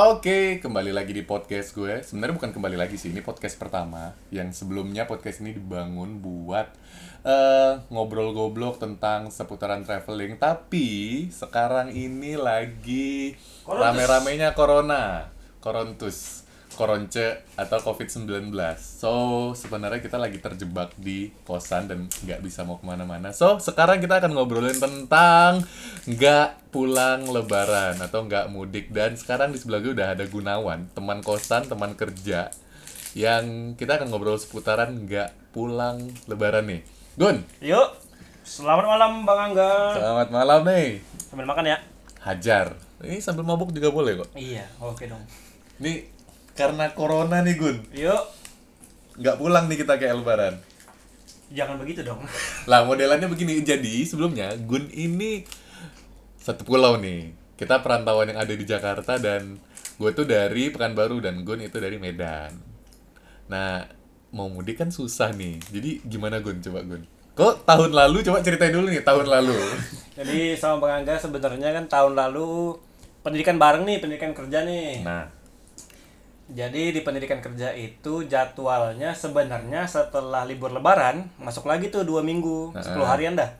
Oke, 0.00 0.64
kembali 0.64 0.96
lagi 0.96 1.12
di 1.12 1.20
podcast 1.20 1.76
gue. 1.76 2.00
Sebenarnya 2.00 2.32
bukan 2.40 2.56
kembali 2.56 2.72
lagi 2.72 2.96
sih, 2.96 3.12
ini 3.12 3.20
podcast 3.20 3.60
pertama. 3.60 4.16
Yang 4.32 4.64
sebelumnya 4.64 5.04
podcast 5.04 5.44
ini 5.44 5.52
dibangun 5.52 6.24
buat 6.24 6.72
eh 7.20 7.84
ngobrol 7.92 8.32
goblok 8.32 8.80
tentang 8.80 9.28
seputaran 9.28 9.84
traveling. 9.84 10.40
Tapi 10.40 11.28
sekarang 11.28 11.92
ini 11.92 12.32
lagi 12.40 13.36
rame-ramenya 13.68 14.56
corona, 14.56 15.28
korontus, 15.60 16.48
koronce 16.80 17.44
atau 17.54 17.76
covid-19. 17.78 18.48
So 18.80 19.12
sebenarnya 19.52 20.00
kita 20.00 20.16
lagi 20.16 20.40
terjebak 20.40 20.96
di 20.96 21.28
kosan 21.44 21.86
dan 21.86 22.08
nggak 22.08 22.40
bisa 22.40 22.64
mau 22.64 22.80
ke 22.80 22.88
mana-mana. 22.88 23.30
So 23.30 23.60
sekarang 23.60 24.00
kita 24.00 24.16
akan 24.16 24.32
ngobrolin 24.32 24.74
tentang 24.74 25.60
nggak 26.06 26.72
pulang 26.72 27.28
lebaran 27.28 28.00
atau 28.00 28.24
nggak 28.24 28.48
mudik 28.48 28.88
dan 28.88 29.12
sekarang 29.12 29.52
di 29.52 29.60
sebelah 29.60 29.78
gue 29.78 29.92
udah 29.92 30.14
ada 30.14 30.24
Gunawan 30.24 30.88
teman 30.90 31.20
kosan 31.20 31.66
teman 31.66 31.92
kerja 31.92 32.48
yang 33.12 33.74
kita 33.74 33.98
akan 33.98 34.08
ngobrol 34.08 34.38
seputaran 34.38 35.04
nggak 35.04 35.34
pulang 35.50 35.98
lebaran 36.24 36.62
nih 36.64 36.80
Gun 37.14 37.42
Yuk, 37.58 37.90
selamat 38.40 38.86
malam 38.86 39.12
Bang 39.26 39.50
Angga. 39.50 39.98
selamat 39.98 40.28
malam 40.30 40.60
nih 40.62 41.02
Sambil 41.26 41.42
makan 41.44 41.66
ya. 41.66 41.78
hajar 42.22 42.78
ini 43.02 43.18
sambil 43.18 43.42
mabuk 43.42 43.74
juga 43.74 43.90
boleh 43.90 44.22
kok 44.22 44.30
Iya, 44.32 44.62
oke 44.78 45.04
dong. 45.04 45.26
ini 45.78 46.06
karena 46.58 46.92
corona 46.94 47.42
nih 47.42 47.56
Gun. 47.58 47.78
Yuk, 47.94 48.22
nggak 49.20 49.36
pulang 49.36 49.66
nih 49.68 49.78
kita 49.82 49.94
kayak 49.98 50.20
lebaran 50.20 50.56
jangan 51.50 51.76
begitu 51.82 52.06
dong. 52.06 52.22
lah 52.70 52.86
modelannya 52.86 53.26
begini. 53.26 53.60
Jadi 53.60 54.06
sebelumnya 54.06 54.54
Gun 54.56 54.88
ini 54.94 55.44
satu 56.38 56.62
pulau 56.64 56.96
nih. 56.96 57.34
Kita 57.58 57.84
perantauan 57.84 58.32
yang 58.32 58.40
ada 58.40 58.54
di 58.56 58.64
Jakarta 58.64 59.20
dan 59.20 59.60
gue 60.00 60.10
tuh 60.16 60.24
dari 60.24 60.72
Pekanbaru 60.72 61.20
dan 61.20 61.44
Gun 61.44 61.60
itu 61.60 61.76
dari 61.76 62.00
Medan. 62.00 62.56
Nah 63.52 63.84
mau 64.32 64.48
mudik 64.48 64.80
kan 64.80 64.88
susah 64.88 65.34
nih. 65.34 65.60
Jadi 65.68 65.90
gimana 66.06 66.40
Gun? 66.40 66.62
Coba 66.64 66.80
Gun. 66.86 67.04
Kok 67.36 67.68
tahun 67.68 67.92
lalu? 67.92 68.24
Coba 68.24 68.40
ceritain 68.40 68.72
dulu 68.72 68.88
nih 68.88 69.04
tahun 69.04 69.26
lalu. 69.28 69.58
Jadi 70.18 70.56
sama 70.56 70.80
Bang 70.80 71.04
Angga 71.04 71.20
sebenarnya 71.20 71.72
kan 71.72 71.84
tahun 71.90 72.12
lalu 72.16 72.76
pendidikan 73.20 73.60
bareng 73.60 73.84
nih, 73.84 74.00
pendidikan 74.00 74.32
kerja 74.32 74.64
nih. 74.64 75.04
nah 75.04 75.28
Jadi 76.50 76.90
di 76.90 77.00
pendidikan 77.00 77.38
kerja 77.38 77.70
itu 77.70 78.24
jadwalnya 78.24 79.10
sebenarnya 79.12 79.84
setelah 79.84 80.42
libur 80.42 80.70
lebaran 80.70 81.30
masuk 81.36 81.64
lagi 81.64 81.88
tuh 81.88 82.02
dua 82.02 82.20
minggu, 82.20 82.74
10 82.74 82.82
harian 83.04 83.32
dah. 83.32 83.50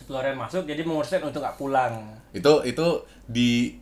10 0.00 0.14
harian 0.14 0.36
masuk, 0.36 0.62
jadi 0.62 0.82
menguruskan 0.82 1.24
untuk 1.24 1.40
nggak 1.40 1.56
pulang. 1.56 2.14
itu 2.30 2.50
itu 2.64 2.86
di 3.24 3.78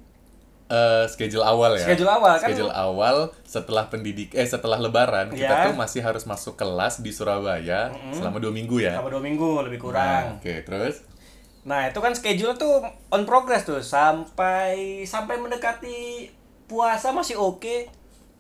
eh, 0.67 1.05
schedule 1.07 1.41
awal 1.43 1.73
ya 1.75 1.84
Schedule 1.87 2.09
awal, 2.11 2.33
kan? 2.34 2.45
schedule 2.47 2.69
awal 2.71 3.17
setelah 3.43 3.84
pendidik 3.87 4.33
eh 4.33 4.45
setelah 4.45 4.77
lebaran 4.77 5.29
kita 5.29 5.45
Ya. 5.45 5.65
tuh 5.69 5.75
masih 5.75 6.01
harus 6.01 6.25
masuk 6.25 6.53
kelas 6.55 7.01
di 7.01 7.09
Surabaya 7.09 7.89
selama 8.11 8.37
dua 8.37 8.49
minggu 8.51 8.77
ya 8.79 8.93
Sama 8.95 9.09
dua 9.09 9.21
minggu 9.21 9.61
lebih 9.62 9.77
Nah, 9.79 9.84
kurang. 9.84 10.25
oke 10.37 10.55
terus 10.62 11.05
Nah, 11.62 11.87
itu 11.87 11.97
kan 11.97 12.11
schedule 12.11 12.53
tuh 12.55 12.81
on 13.09 13.23
progress 13.23 13.62
tuh 13.62 13.79
sampai 13.79 14.75
sampai 15.03 15.37
mendekati 15.37 16.27
puasa 16.73 17.12
masih 17.12 17.37
oke. 17.37 17.92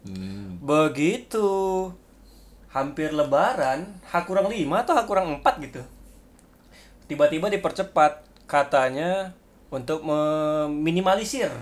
hmm, 0.02 0.58
Begitu 0.58 1.44
hampir 2.68 3.12
lebaran, 3.12 3.84
H 4.02 4.24
kurang 4.24 4.48
5 4.48 4.56
atau 4.78 4.92
H 4.94 5.00
kurang 5.04 5.28
4 5.36 5.60
gitu. 5.62 5.82
Tiba-tiba 7.04 7.46
dipercepat 7.46 8.24
katanya 8.48 9.36
untuk 9.68 10.00
meminimalisir 10.02 11.52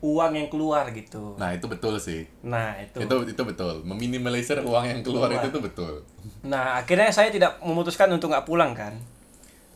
uang 0.00 0.34
yang 0.34 0.48
keluar 0.48 0.90
gitu. 0.90 1.38
nah 1.38 1.54
itu 1.54 1.62
betul 1.66 1.94
sih 1.94 2.26
Nah, 2.42 2.74
itu. 2.74 2.98
itu 2.98 3.14
itu 3.24 3.42
betul 3.44 3.86
meminimalisir 3.86 4.58
uang 4.58 4.82
yang 4.84 4.98
keluar 5.00 5.30
Keluar. 5.30 5.38
itu 5.38 5.48
tuh 5.48 5.62
betul 5.62 5.94
Nah, 6.42 6.74
akhirnya 6.76 7.06
saya 7.08 7.30
tidak 7.30 7.62
memutuskan 7.62 8.10
untuk 8.10 8.26
nggak 8.28 8.42
pulang 8.42 8.74
kan. 8.74 8.98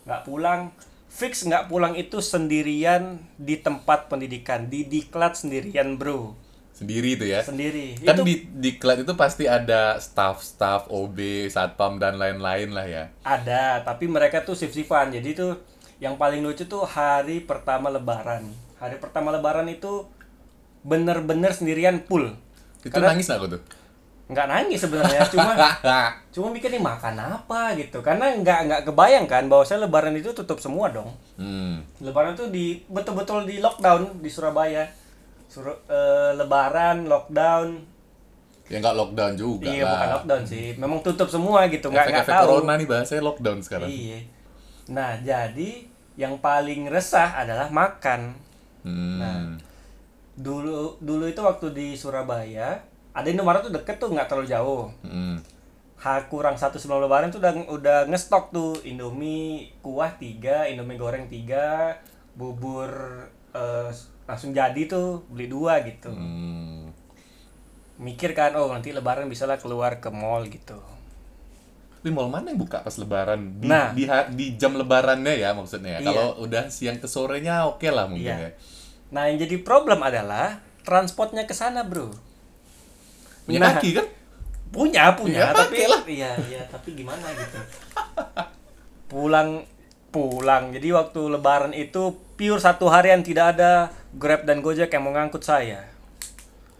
Nggak 0.02 0.22
pulang, 0.22 0.70
fix 1.08 1.42
nggak 1.42 1.68
pulang 1.68 1.96
itu 1.96 2.20
sendirian 2.20 3.18
di 3.36 3.56
tempat 3.56 4.10
pendidikan, 4.10 4.68
di 4.68 4.84
diklat 4.84 5.38
sendirian 5.38 5.96
bro, 5.96 6.36
sendiri 6.76 7.16
itu 7.16 7.24
ya 7.24 7.40
sendiri. 7.40 7.96
kan 8.04 8.20
itu 8.20 8.22
di 8.24 8.34
di 8.52 8.70
klat 8.76 9.00
itu 9.00 9.16
pasti 9.16 9.48
ada 9.48 9.96
staff-staff 9.96 10.92
OB 10.92 11.48
satpam 11.48 11.96
dan 11.96 12.20
lain-lain 12.20 12.68
lah 12.76 12.84
ya 12.84 13.04
ada, 13.24 13.80
tapi 13.80 14.04
mereka 14.06 14.44
tuh 14.44 14.52
shift-shiftan. 14.52 15.08
Jadi 15.08 15.32
tuh 15.32 15.56
yang 15.96 16.20
paling 16.20 16.44
lucu 16.44 16.68
tuh 16.68 16.84
hari 16.84 17.40
pertama 17.40 17.88
lebaran. 17.88 18.44
Hari 18.76 19.00
pertama 19.00 19.32
lebaran 19.32 19.64
itu 19.72 20.04
bener-bener 20.84 21.50
sendirian 21.50 22.04
full. 22.04 22.36
itu 22.84 22.92
Karena- 22.92 23.16
nangis 23.16 23.26
aku 23.32 23.56
tuh 23.56 23.62
Nggak 24.26 24.46
nangis 24.50 24.82
sebenarnya, 24.82 25.22
cuma 25.30 25.54
cuma 26.34 26.46
mikir 26.50 26.66
nih 26.74 26.82
makan 26.82 27.14
apa 27.14 27.78
gitu. 27.78 28.02
Karena 28.02 28.34
nggak 28.34 28.60
nggak 28.66 28.82
kebayang 28.90 29.26
kan 29.30 29.46
bahwa 29.46 29.62
saya 29.62 29.86
lebaran 29.86 30.18
itu 30.18 30.34
tutup 30.34 30.58
semua 30.58 30.90
dong. 30.90 31.06
hmm. 31.38 32.02
Lebaran 32.02 32.34
tuh 32.34 32.50
di 32.50 32.82
betul-betul 32.90 33.46
di 33.46 33.62
lockdown 33.62 34.18
di 34.18 34.26
Surabaya. 34.26 34.82
Sur- 35.46 35.86
eh, 35.86 36.34
lebaran, 36.34 37.06
lockdown. 37.06 37.94
ya 38.66 38.82
nggak 38.82 38.98
lockdown 38.98 39.38
juga 39.38 39.70
iya, 39.70 39.86
lah 39.86 39.94
bukan 39.94 40.10
lockdown 40.18 40.42
sih. 40.42 40.66
Memang 40.74 40.98
tutup 41.06 41.30
semua 41.30 41.70
gitu, 41.70 41.86
nggak 41.86 42.06
nggak 42.10 42.26
tahu. 42.26 42.42
corona 42.50 42.74
nih 42.74 42.86
bahasanya 42.90 43.22
lockdown 43.22 43.62
sekarang 43.62 43.86
Iya. 43.86 44.26
Nah, 44.90 45.14
jadi 45.22 45.86
yang 46.18 46.42
paling 46.42 46.90
resah 46.90 47.30
adalah 47.38 47.70
makan. 47.70 48.34
hmm. 48.82 49.18
Nah. 49.22 49.54
Dulu 50.34 50.98
dulu 51.00 51.24
itu 51.30 51.40
waktu 51.40 51.72
di 51.72 51.86
Surabaya, 51.94 52.82
ada 53.16 53.28
Indomaret 53.32 53.64
tuh 53.64 53.72
deket 53.72 53.96
tuh 53.96 54.12
nggak 54.12 54.28
terlalu 54.28 54.48
jauh. 54.52 54.92
Hmm. 55.00 55.40
H 55.96 56.28
kurang 56.28 56.60
satu 56.60 56.76
sebelum 56.76 57.08
lebaran 57.08 57.32
tuh 57.32 57.40
udah 57.40 57.52
udah 57.72 57.98
ngestok 58.12 58.52
tuh 58.52 58.76
Indomie 58.84 59.72
kuah 59.80 60.12
tiga, 60.20 60.68
Indomie 60.68 61.00
goreng 61.00 61.24
tiga, 61.24 61.96
bubur 62.36 62.92
eh, 63.56 63.88
langsung 64.28 64.52
jadi 64.52 64.84
tuh 64.84 65.24
beli 65.32 65.48
dua 65.48 65.80
gitu. 65.80 66.12
Hmm. 66.12 66.92
Mikir 67.96 68.36
kan 68.36 68.52
oh 68.60 68.68
nanti 68.68 68.92
lebaran 68.92 69.24
bisa 69.32 69.48
lah 69.48 69.56
keluar 69.56 69.96
ke 70.04 70.12
mall 70.12 70.44
gitu. 70.52 70.76
Tapi 71.96 72.12
mall 72.12 72.28
mana 72.28 72.52
yang 72.52 72.60
buka 72.60 72.84
pas 72.84 72.92
lebaran? 73.00 73.56
Di, 73.56 73.66
Nah. 73.66 73.96
di, 73.96 74.04
di 74.36 74.60
jam 74.60 74.76
lebarannya 74.76 75.32
ya 75.40 75.56
maksudnya. 75.56 75.98
Iya. 75.98 76.06
Kalau 76.12 76.44
udah 76.44 76.68
siang 76.68 77.00
ke 77.00 77.08
sorenya 77.08 77.64
oke 77.64 77.88
lah 77.88 78.04
mungkin 78.04 78.28
Iya. 78.28 78.36
ya. 78.46 78.50
Nah 79.16 79.32
yang 79.32 79.40
jadi 79.40 79.64
problem 79.64 80.04
adalah 80.04 80.60
transportnya 80.84 81.48
ke 81.48 81.56
sana 81.56 81.88
bro. 81.88 82.12
Punya 83.46 83.58
Nah, 83.58 83.72
kaki 83.72 83.90
kan? 83.94 84.06
Punya 84.68 85.04
punya 85.14 85.40
Ya, 85.40 85.54
tapi 85.54 85.80
lah. 85.82 86.00
iya 86.04 86.30
iya 86.44 86.60
tapi 86.66 86.92
gimana 86.92 87.22
gitu. 87.30 87.58
Pulang 89.06 89.62
pulang 90.08 90.72
jadi 90.72 90.96
waktu 90.96 91.20
lebaran 91.28 91.70
itu 91.70 92.02
pure 92.34 92.58
satu 92.58 92.88
harian 92.88 93.20
tidak 93.20 93.54
ada 93.54 93.72
Grab 94.12 94.42
dan 94.42 94.58
Gojek 94.58 94.88
yang 94.88 95.04
mengangkut 95.04 95.40
saya. 95.40 95.86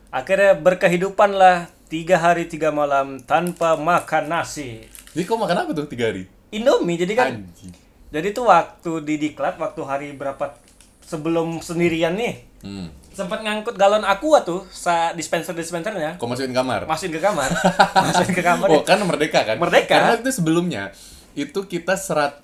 Akhirnya 0.09 0.57
berkehidupan 0.57 1.31
lah 1.31 1.69
tiga 1.87 2.17
hari 2.17 2.45
tiga 2.45 2.69
malam 2.71 3.21
tanpa 3.21 3.77
makan 3.77 4.27
nasi. 4.27 4.89
Jadi 5.13 5.23
kau 5.23 5.37
makan 5.37 5.57
apa 5.59 5.71
tuh 5.73 5.87
tiga 5.87 6.11
hari? 6.11 6.27
Indomie 6.49 6.97
jadi 6.97 7.13
kan 7.13 7.29
Anjing. 7.37 7.73
jadi 8.09 8.29
tuh 8.31 8.47
waktu 8.47 8.91
di 9.03 9.15
diklat 9.19 9.57
waktu 9.57 9.83
hari 9.83 10.09
berapa 10.13 10.57
sebelum 11.01 11.59
sendirian 11.59 12.15
nih 12.15 12.35
Hmm. 12.59 12.89
Sempat 13.17 13.41
ngangkut 13.41 13.81
galon 13.81 14.05
aqua 14.05 14.45
tuh 14.45 14.69
sa 14.69 15.17
dispenser 15.17 15.57
dispensernya 15.57 16.21
Kau 16.21 16.29
masukin 16.29 16.53
kamar? 16.53 16.85
masukin 16.85 17.17
ke 17.17 17.21
kamar 17.25 17.49
masukin 18.13 18.35
ke 18.37 18.45
kamar 18.45 18.69
Oh 18.69 18.85
kan 18.85 19.01
merdeka 19.01 19.41
kan? 19.49 19.57
Merdeka. 19.57 19.89
Karena 19.89 20.13
itu 20.21 20.29
sebelumnya 20.37 20.93
itu 21.33 21.65
kita 21.65 21.97
101 21.97 22.37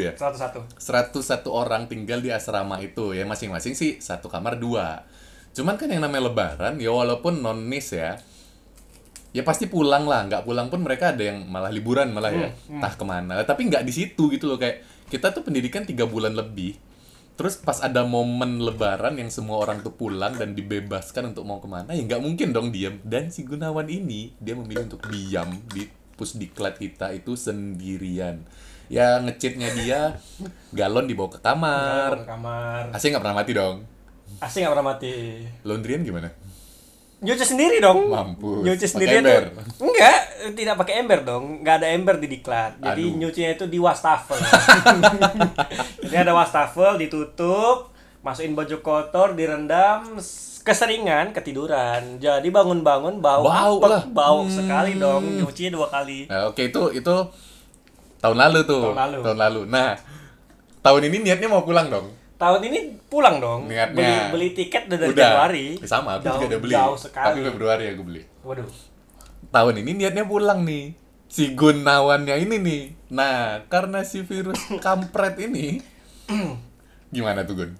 ya. 0.00 0.12
satu-satu 0.16 0.60
101 0.80 1.44
orang 1.52 1.84
tinggal 1.84 2.24
di 2.24 2.32
asrama 2.32 2.80
itu 2.80 3.12
ya 3.12 3.28
masing-masing 3.28 3.76
sih 3.76 4.00
satu 4.00 4.32
kamar 4.32 4.56
dua. 4.56 5.04
Cuman 5.52 5.76
kan 5.76 5.92
yang 5.92 6.00
namanya 6.00 6.32
lebaran 6.32 6.80
ya 6.80 6.88
walaupun 6.88 7.44
non 7.44 7.68
nis 7.68 7.92
ya 7.92 8.16
ya 9.28 9.44
pasti 9.44 9.68
pulang 9.68 10.08
lah 10.08 10.24
nggak 10.24 10.48
pulang 10.48 10.72
pun 10.72 10.80
mereka 10.80 11.12
ada 11.12 11.20
yang 11.20 11.44
malah 11.44 11.68
liburan 11.68 12.08
malah 12.08 12.32
ya 12.32 12.48
entah 12.72 12.96
ke 12.96 13.04
mana 13.04 13.44
tapi 13.44 13.68
nggak 13.68 13.84
di 13.84 13.92
situ 13.92 14.32
gitu 14.32 14.48
loh 14.48 14.56
kayak 14.56 14.80
kita 15.12 15.36
tuh 15.36 15.44
pendidikan 15.44 15.84
tiga 15.84 16.08
bulan 16.08 16.32
lebih 16.32 16.72
terus 17.38 17.54
pas 17.54 17.78
ada 17.78 18.02
momen 18.02 18.58
lebaran 18.58 19.14
yang 19.14 19.30
semua 19.30 19.62
orang 19.62 19.78
tuh 19.86 19.94
pulang 19.94 20.34
dan 20.34 20.58
dibebaskan 20.58 21.30
untuk 21.30 21.46
mau 21.46 21.62
ke 21.62 21.70
mana 21.70 21.94
ya 21.94 22.02
nggak 22.02 22.18
mungkin 22.18 22.50
dong 22.50 22.74
diam. 22.74 22.98
Dan 23.06 23.30
si 23.30 23.46
Gunawan 23.46 23.86
ini 23.86 24.34
dia 24.42 24.58
memilih 24.58 24.90
untuk 24.90 25.06
diam 25.06 25.54
di 25.70 25.86
pusdiklat 26.18 26.82
kita 26.82 27.14
itu 27.14 27.38
sendirian. 27.38 28.42
Ya 28.90 29.22
ngecitnya 29.22 29.70
dia 29.78 30.18
galon 30.74 31.06
dibawa 31.06 31.30
ke 31.30 31.38
kamar. 31.38 32.26
Ke 32.26 32.26
kamar. 32.26 32.82
AC 32.90 33.06
nggak 33.06 33.22
pernah 33.22 33.38
mati 33.38 33.52
dong? 33.54 33.76
Asing 34.42 34.66
nggak 34.66 34.74
pernah 34.74 34.88
mati. 34.92 35.14
Laundryan 35.62 36.02
gimana 36.02 36.47
nyuci 37.18 37.44
sendiri 37.44 37.76
dong 37.78 38.06
Mampus. 38.06 38.62
nyuci 38.62 38.86
sendiri 38.86 39.18
ember? 39.18 39.50
tuh 39.50 39.84
enggak 39.84 40.18
tidak 40.54 40.74
pakai 40.76 40.94
ember 40.98 41.20
dong 41.20 41.60
nggak 41.60 41.76
ada 41.76 41.88
ember 41.90 42.14
di 42.16 42.26
diklat 42.28 42.78
jadi 42.78 43.02
Aduh. 43.04 43.18
nyucinya 43.18 43.50
itu 43.52 43.64
di 43.66 43.76
wastafel 43.76 44.38
jadi 46.02 46.16
ada 46.20 46.32
wastafel 46.32 46.94
ditutup 46.94 47.90
masukin 48.20 48.52
baju 48.52 48.76
kotor 48.78 49.34
direndam 49.34 50.18
keseringan 50.60 51.32
ketiduran 51.32 52.18
jadi 52.18 52.44
bangun-bangun 52.44 53.18
bau 53.18 53.42
Bau 53.42 53.76
lah. 53.80 54.04
bau 54.04 54.40
Hmm. 54.40 54.52
sekali 54.52 54.94
dong 54.94 55.24
nyuci 55.38 55.70
dua 55.70 55.88
kali 55.88 56.26
Nah, 56.26 56.46
oke 56.46 56.62
itu 56.64 56.82
itu 56.92 57.16
tahun 58.18 58.34
lalu 58.36 58.60
tuh. 58.62 58.82
Tahun 59.22 59.38
lalu. 59.38 59.60
Nah, 59.64 59.94
tahun 60.80 61.06
ini 61.06 61.22
niatnya 61.22 61.46
mau 61.46 61.62
pulang 61.62 61.86
dong. 61.86 62.10
Tahun 62.38 62.60
ini 62.64 62.78
pulang 63.04 63.36
dong 63.38 63.66
Niatnya. 63.66 63.92
beli 63.92 64.14
beli 64.30 64.48
tiket 64.54 64.86
dari 64.86 65.10
Udah. 65.10 65.18
Januari 65.18 65.66
Ya, 65.76 65.86
sama, 65.86 66.16
aku 66.16 66.24
jauh, 66.24 66.34
juga 66.36 66.46
udah 66.48 66.60
beli. 66.60 66.72
jauh 66.72 66.94
Tapi 66.94 67.02
sekali 67.04 67.38
Februari 67.44 67.84
aku 67.88 68.02
beli. 68.02 68.22
waduh 68.40 68.70
Tahun 69.48 69.74
ini 69.76 69.90
niatnya 69.94 70.22
pulang 70.22 70.62
nih. 70.62 70.92
Si 71.26 71.52
Gunawannya 71.52 72.36
ini 72.38 72.56
nih. 72.58 72.82
Nah, 73.10 73.64
karena 73.66 74.00
si 74.00 74.22
virus 74.22 74.60
kampret 74.84 75.34
ini 75.38 75.80
gimana 77.08 77.42
tuh 77.42 77.56
Gun? 77.56 77.72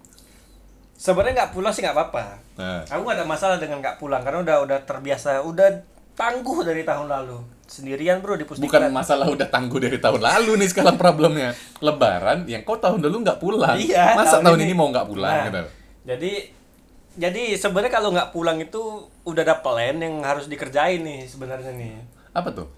sebenarnya 0.95 1.35
nggak 1.39 1.53
pulang 1.53 1.71
sih 1.71 1.81
nggak 1.81 1.95
apa-apa 1.95 2.25
Nah, 2.59 2.83
aku 2.83 3.01
nggak 3.01 3.23
ada 3.23 3.27
masalah 3.29 3.57
dengan 3.57 3.79
nggak 3.79 3.97
pulang 3.97 4.19
karena 4.19 4.43
udah 4.43 4.57
udah 4.67 4.79
terbiasa 4.83 5.39
udah 5.41 5.71
tangguh 6.13 6.67
dari 6.67 6.83
tahun 6.83 7.07
lalu 7.07 7.39
sendirian 7.69 8.19
bro 8.19 8.33
di 8.33 8.43
bukan 8.43 8.57
pusdiklat 8.59 8.89
masalah 8.89 9.29
udah 9.29 9.47
tangguh 9.47 9.77
dari 9.77 10.01
tahun 10.01 10.19
lalu 10.19 10.57
nih 10.59 10.69
sekarang 10.69 10.97
problemnya. 10.97 11.53
Lebaran 11.79 12.43
yang 12.45 12.65
kau 12.65 12.75
tahun 12.75 12.99
dulu 12.99 13.23
nggak 13.23 13.39
pulang. 13.39 13.77
Iya, 13.77 14.17
Masa 14.17 14.41
tahun 14.41 14.45
tahun 14.49 14.59
ini- 14.59 14.67
ini 14.67 14.75
mau 14.75 14.89
nggak 14.89 15.07
pulang 15.07 15.31
Nah, 15.31 15.45
gitu. 15.47 15.61
Jadi 16.05 16.33
jadi 17.15 17.43
sebenarnya 17.53 17.93
kalau 17.93 18.09
nggak 18.11 18.31
pulang 18.31 18.57
itu 18.57 18.81
udah 19.23 19.43
ada 19.43 19.59
plan 19.59 19.95
yang 19.95 20.23
harus 20.23 20.47
dikerjain 20.47 21.03
nih 21.03 21.29
sebenarnya 21.29 21.71
nih. 21.71 22.01
Apa 22.33 22.49
tuh? 22.51 22.69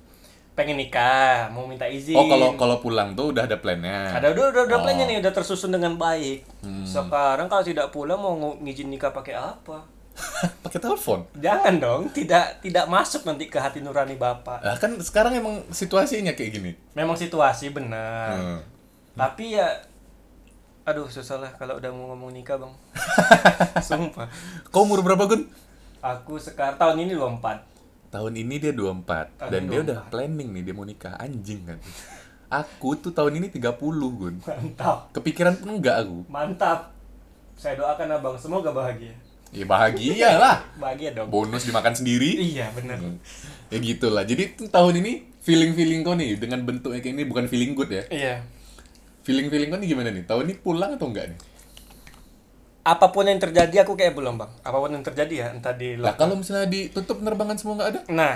Pengen 0.50 0.76
nikah, 0.76 1.46
mau 1.48 1.64
minta 1.64 1.86
izin. 1.86 2.12
Oh, 2.12 2.26
kalau 2.26 2.58
kalau 2.58 2.76
pulang 2.78 3.14
tuh 3.14 3.30
udah 3.30 3.46
ada 3.46 3.56
plannya. 3.56 4.10
ada 4.12 4.28
udah 4.28 4.50
udah, 4.50 4.62
udah 4.66 4.76
Oh. 4.76 4.82
plannya 4.82 5.06
nih, 5.06 5.18
udah 5.18 5.30
tersusun 5.30 5.70
dengan 5.70 5.94
baik. 5.94 6.42
Hmm. 6.60 6.82
Sekarang 6.82 7.46
kalau 7.46 7.62
tidak 7.62 7.88
pulang 7.88 8.18
mau 8.18 8.34
ngizin 8.58 8.88
nikah 8.88 9.08
pakai 9.08 9.38
apa? 9.38 9.86
Pakai 10.64 10.80
telepon. 10.80 11.26
Jangan 11.36 11.74
dong, 11.80 12.02
tidak 12.14 12.60
tidak 12.64 12.86
masuk 12.86 13.24
nanti 13.26 13.50
ke 13.50 13.58
hati 13.60 13.80
nurani 13.84 14.16
bapak. 14.16 14.60
Nah, 14.62 14.76
kan 14.76 14.96
sekarang 15.00 15.36
emang 15.36 15.66
situasinya 15.72 16.32
kayak 16.32 16.50
gini. 16.56 16.72
Memang 16.96 17.16
situasi 17.16 17.72
benar. 17.72 18.36
Hmm. 18.36 18.60
Tapi 19.16 19.58
ya 19.58 19.68
aduh 20.88 21.06
susah 21.06 21.38
lah 21.38 21.52
kalau 21.54 21.76
udah 21.76 21.90
mau 21.92 22.10
ngomong 22.14 22.34
nikah, 22.34 22.56
Bang. 22.58 22.74
Sumpah. 23.88 24.26
Kau 24.72 24.88
umur 24.88 25.04
berapa, 25.04 25.28
Gun? 25.28 25.46
Aku 26.00 26.40
sekarang 26.40 26.80
tahun 26.80 27.04
ini 27.04 27.12
24. 27.14 28.10
Tahun 28.10 28.32
ini 28.34 28.58
dia 28.58 28.74
24 28.74 29.38
Tahun 29.38 29.50
dan 29.54 29.60
ini 29.62 29.70
dia 29.70 29.80
udah 29.86 29.98
planning 30.10 30.50
nih 30.50 30.62
dia 30.66 30.74
mau 30.74 30.82
nikah 30.82 31.14
anjing 31.20 31.62
kan. 31.62 31.78
Aku 32.50 32.98
tuh 32.98 33.14
tahun 33.14 33.38
ini 33.38 33.54
30, 33.54 33.78
Gun. 34.18 34.42
Mantap. 34.42 35.14
Kepikiran 35.14 35.54
pun 35.62 35.78
enggak 35.78 36.02
aku. 36.02 36.26
Mantap. 36.26 36.90
Saya 37.54 37.78
doakan 37.78 38.16
abang 38.18 38.34
semoga 38.40 38.74
bahagia. 38.74 39.14
Ya 39.50 39.66
bahagia 39.66 40.38
lah. 40.38 40.56
Bahagia 40.82 41.10
dong. 41.10 41.28
Bonus 41.28 41.66
dimakan 41.66 41.94
sendiri. 41.94 42.38
Iya 42.38 42.70
benar. 42.70 42.98
Ya 43.70 43.78
gitulah. 43.82 44.22
Jadi 44.22 44.54
tahun 44.70 45.02
ini 45.02 45.12
feeling-feeling 45.42 46.06
kau 46.06 46.14
nih 46.14 46.38
dengan 46.38 46.62
bentuknya 46.62 47.02
kayak 47.02 47.14
ini 47.18 47.24
bukan 47.26 47.50
feeling 47.50 47.74
good 47.74 47.90
ya. 47.90 48.04
Iya. 48.10 48.34
Feeling-feeling 49.26 49.68
kau 49.74 49.78
nih 49.82 49.88
gimana 49.90 50.08
nih? 50.14 50.22
Tahun 50.22 50.46
ini 50.46 50.54
pulang 50.54 50.94
atau 50.94 51.10
enggak 51.10 51.34
nih? 51.34 51.38
Apa 52.80 53.12
pun 53.12 53.28
yang 53.28 53.36
terjadi 53.36 53.84
aku 53.84 53.98
kayak 53.98 54.14
belum 54.16 54.38
bang. 54.38 54.50
Apa 54.62 54.78
pun 54.78 54.90
yang 54.94 55.04
terjadi 55.04 55.34
ya 55.34 55.46
entah 55.52 55.74
di 55.74 55.98
Lah 55.98 56.14
kalau 56.16 56.38
misalnya 56.38 56.70
ditutup 56.70 57.20
penerbangan 57.20 57.58
semua 57.58 57.74
nggak 57.76 57.90
ada? 57.92 58.00
Nah, 58.08 58.34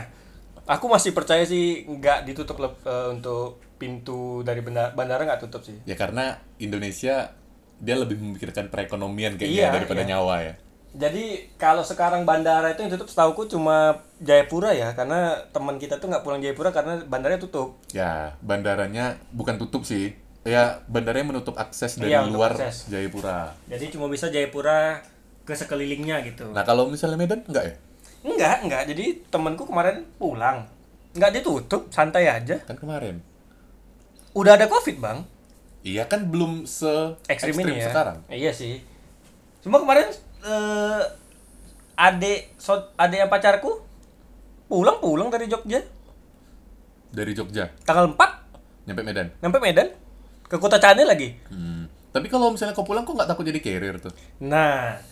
aku 0.69 0.91
masih 0.91 1.17
percaya 1.17 1.47
sih 1.47 1.87
nggak 1.89 2.29
ditutup 2.29 2.59
lep- 2.61 2.85
eh, 2.85 3.09
untuk 3.15 3.63
pintu 3.79 4.45
dari 4.45 4.61
bandara, 4.61 4.93
bandara 4.93 5.23
nggak 5.25 5.41
tutup 5.49 5.63
sih. 5.65 5.79
Ya 5.89 5.97
karena 5.97 6.43
Indonesia 6.61 7.33
dia 7.81 7.97
lebih 7.97 8.21
memikirkan 8.21 8.69
perekonomian 8.69 9.35
kayaknya 9.41 9.69
Iya, 9.69 9.75
daripada 9.75 10.03
iya. 10.05 10.11
nyawa 10.15 10.37
ya. 10.45 10.55
Jadi 10.95 11.51
kalau 11.59 11.83
sekarang 11.83 12.23
bandara 12.23 12.71
itu 12.71 12.87
yang 12.87 12.93
tutup 12.95 13.11
setauku 13.11 13.51
cuma 13.51 13.99
Jayapura 14.23 14.71
ya, 14.71 14.95
karena 14.95 15.35
teman 15.51 15.75
kita 15.83 15.99
tuh 15.99 16.07
nggak 16.07 16.23
pulang 16.23 16.39
Jayapura 16.39 16.71
karena 16.71 17.03
bandaranya 17.03 17.43
tutup. 17.43 17.75
Ya, 17.91 18.39
bandaranya 18.39 19.19
bukan 19.35 19.59
tutup 19.59 19.83
sih. 19.83 20.15
Ya, 20.47 20.79
bandaranya 20.87 21.35
menutup 21.35 21.59
akses 21.59 21.99
dari 21.99 22.15
Iya, 22.15 22.31
luar 22.31 22.55
akses. 22.55 22.87
Jayapura. 22.87 23.51
Jadi 23.67 23.91
cuma 23.91 24.07
bisa 24.07 24.31
Jayapura 24.31 25.03
ke 25.43 25.53
sekelilingnya 25.53 26.23
gitu. 26.31 26.55
Nah, 26.55 26.63
kalau 26.63 26.87
misalnya 26.87 27.19
Medan 27.19 27.43
enggak 27.43 27.65
ya? 27.67 27.75
Enggak, 28.23 28.57
enggak. 28.63 28.83
Jadi 28.95 29.05
temanku 29.35 29.67
kemarin 29.67 30.07
pulang. 30.17 30.65
Enggak 31.11 31.35
ditutup, 31.35 31.91
santai 31.91 32.31
aja. 32.31 32.63
Kan 32.65 32.79
kemarin. 32.79 33.19
Udah 34.31 34.55
ada 34.55 34.71
Covid, 34.71 35.03
Bang. 35.03 35.27
Iya 35.85 36.09
kan 36.09 36.33
belum 36.33 36.65
se 36.65 36.89
Ekstrim, 37.29 37.53
ekstrim 37.61 37.67
ini 37.69 37.83
ya. 37.83 37.93
sekarang. 37.93 38.17
Iya 38.33 38.53
sih. 38.57 38.81
Cuma 39.61 39.81
kemarin 39.85 40.09
eh 40.45 41.03
adik 41.95 42.55
so, 42.61 42.93
adik 43.01 43.25
yang 43.25 43.31
pacarku 43.33 43.81
pulang-pulang 44.69 45.33
dari 45.33 45.49
Jogja 45.49 45.81
Dari 47.15 47.33
Jogja 47.33 47.71
tanggal 47.89 48.13
4 48.13 48.45
nyampe 48.85 49.03
Medan. 49.03 49.29
sampai 49.41 49.61
Medan 49.65 49.89
ke 50.45 50.57
Kota 50.61 50.77
Cane 50.77 51.09
lagi. 51.09 51.33
Hmm. 51.49 51.89
Tapi 52.15 52.31
kalau 52.31 52.53
misalnya 52.55 52.77
kau 52.77 52.87
pulang 52.87 53.03
kok 53.03 53.17
nggak 53.17 53.27
takut 53.27 53.43
jadi 53.43 53.59
carrier 53.59 53.97
tuh? 53.99 54.15
Nah, 54.39 55.03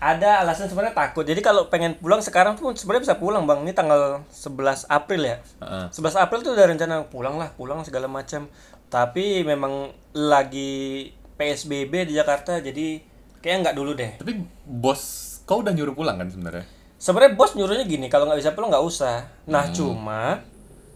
ada 0.00 0.40
alasan 0.40 0.72
sebenarnya 0.72 0.96
takut. 0.96 1.26
Jadi 1.26 1.44
kalau 1.44 1.68
pengen 1.68 2.00
pulang 2.00 2.24
sekarang 2.24 2.56
tuh 2.56 2.72
sebenarnya 2.72 3.12
bisa 3.12 3.16
pulang, 3.20 3.44
Bang. 3.44 3.60
Ini 3.60 3.76
tanggal 3.76 4.24
11 4.32 4.88
April 4.88 5.20
ya. 5.20 5.36
Heeh. 5.60 5.86
11 5.92 6.16
April 6.16 6.40
tuh 6.40 6.56
udah 6.56 6.66
rencana 6.70 7.04
pulang 7.12 7.36
lah, 7.36 7.52
pulang 7.52 7.84
segala 7.84 8.08
macam. 8.08 8.48
Tapi 8.88 9.44
memang 9.44 9.92
lagi 10.16 11.12
PSBB 11.36 12.08
di 12.08 12.16
Jakarta, 12.16 12.56
jadi 12.62 13.04
kayak 13.44 13.60
nggak 13.60 13.76
dulu 13.76 13.92
deh. 13.92 14.16
Tapi 14.16 14.40
bos 14.64 15.02
kau 15.44 15.60
udah 15.60 15.76
nyuruh 15.76 15.92
pulang 15.92 16.16
kan 16.16 16.32
sebenarnya? 16.32 16.64
Sebenarnya 16.96 17.36
bos 17.36 17.52
nyuruhnya 17.52 17.84
gini, 17.84 18.08
kalau 18.08 18.24
nggak 18.24 18.40
bisa 18.40 18.56
pulang 18.56 18.72
nggak 18.72 18.86
usah. 18.88 19.28
Nah 19.44 19.68
cuma 19.68 20.40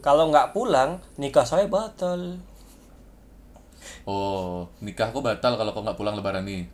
kalau 0.01 0.33
nggak 0.33 0.57
pulang 0.57 0.97
nikah 1.21 1.45
saya 1.45 1.69
batal. 1.69 2.41
Oh, 4.09 4.65
nikah 4.81 5.13
kau 5.13 5.21
batal 5.21 5.61
kalau 5.61 5.77
kau 5.77 5.85
nggak 5.85 6.01
pulang 6.01 6.17
lebaran 6.17 6.49
nih. 6.49 6.65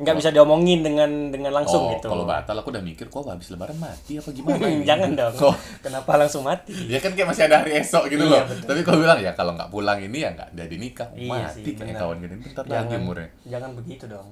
Nggak 0.00 0.24
bisa 0.24 0.32
diomongin 0.32 0.80
dengan 0.80 1.28
dengan 1.28 1.52
langsung 1.52 1.84
oh, 1.84 1.92
gitu. 1.92 2.08
kalau 2.08 2.24
batal 2.24 2.56
aku 2.56 2.72
udah 2.72 2.80
mikir 2.80 3.12
kok 3.12 3.28
habis 3.28 3.52
lebaran 3.52 3.76
mati 3.76 4.16
apa 4.16 4.32
gimana 4.32 4.64
ini? 4.72 4.88
Jangan 4.88 5.10
dong. 5.12 5.34
Oh. 5.52 5.56
Kenapa 5.84 6.16
langsung 6.16 6.48
mati? 6.48 6.72
Ya 6.88 6.96
kan 6.96 7.12
kayak 7.12 7.28
masih 7.28 7.44
ada 7.44 7.60
hari 7.60 7.76
esok 7.76 8.08
gitu 8.08 8.24
Iya, 8.24 8.48
loh. 8.48 8.64
Tapi 8.64 8.80
kau 8.80 8.96
bilang 8.96 9.20
ya 9.20 9.36
kalau 9.36 9.52
nggak 9.52 9.68
pulang 9.68 10.00
ini 10.00 10.24
ya 10.24 10.32
nggak 10.32 10.56
jadi 10.56 10.74
nikah. 10.80 11.08
Iya 11.12 11.28
mati 11.28 11.60
sih, 11.60 11.76
kayak 11.76 11.92
benar. 11.92 12.00
kawan 12.00 12.16
gini 12.24 12.34
bentar 12.40 12.64
lagi 12.64 12.72
Jangan, 12.72 12.98
umurnya. 13.04 13.28
jangan 13.44 13.70
begitu 13.76 14.04
dong. 14.08 14.28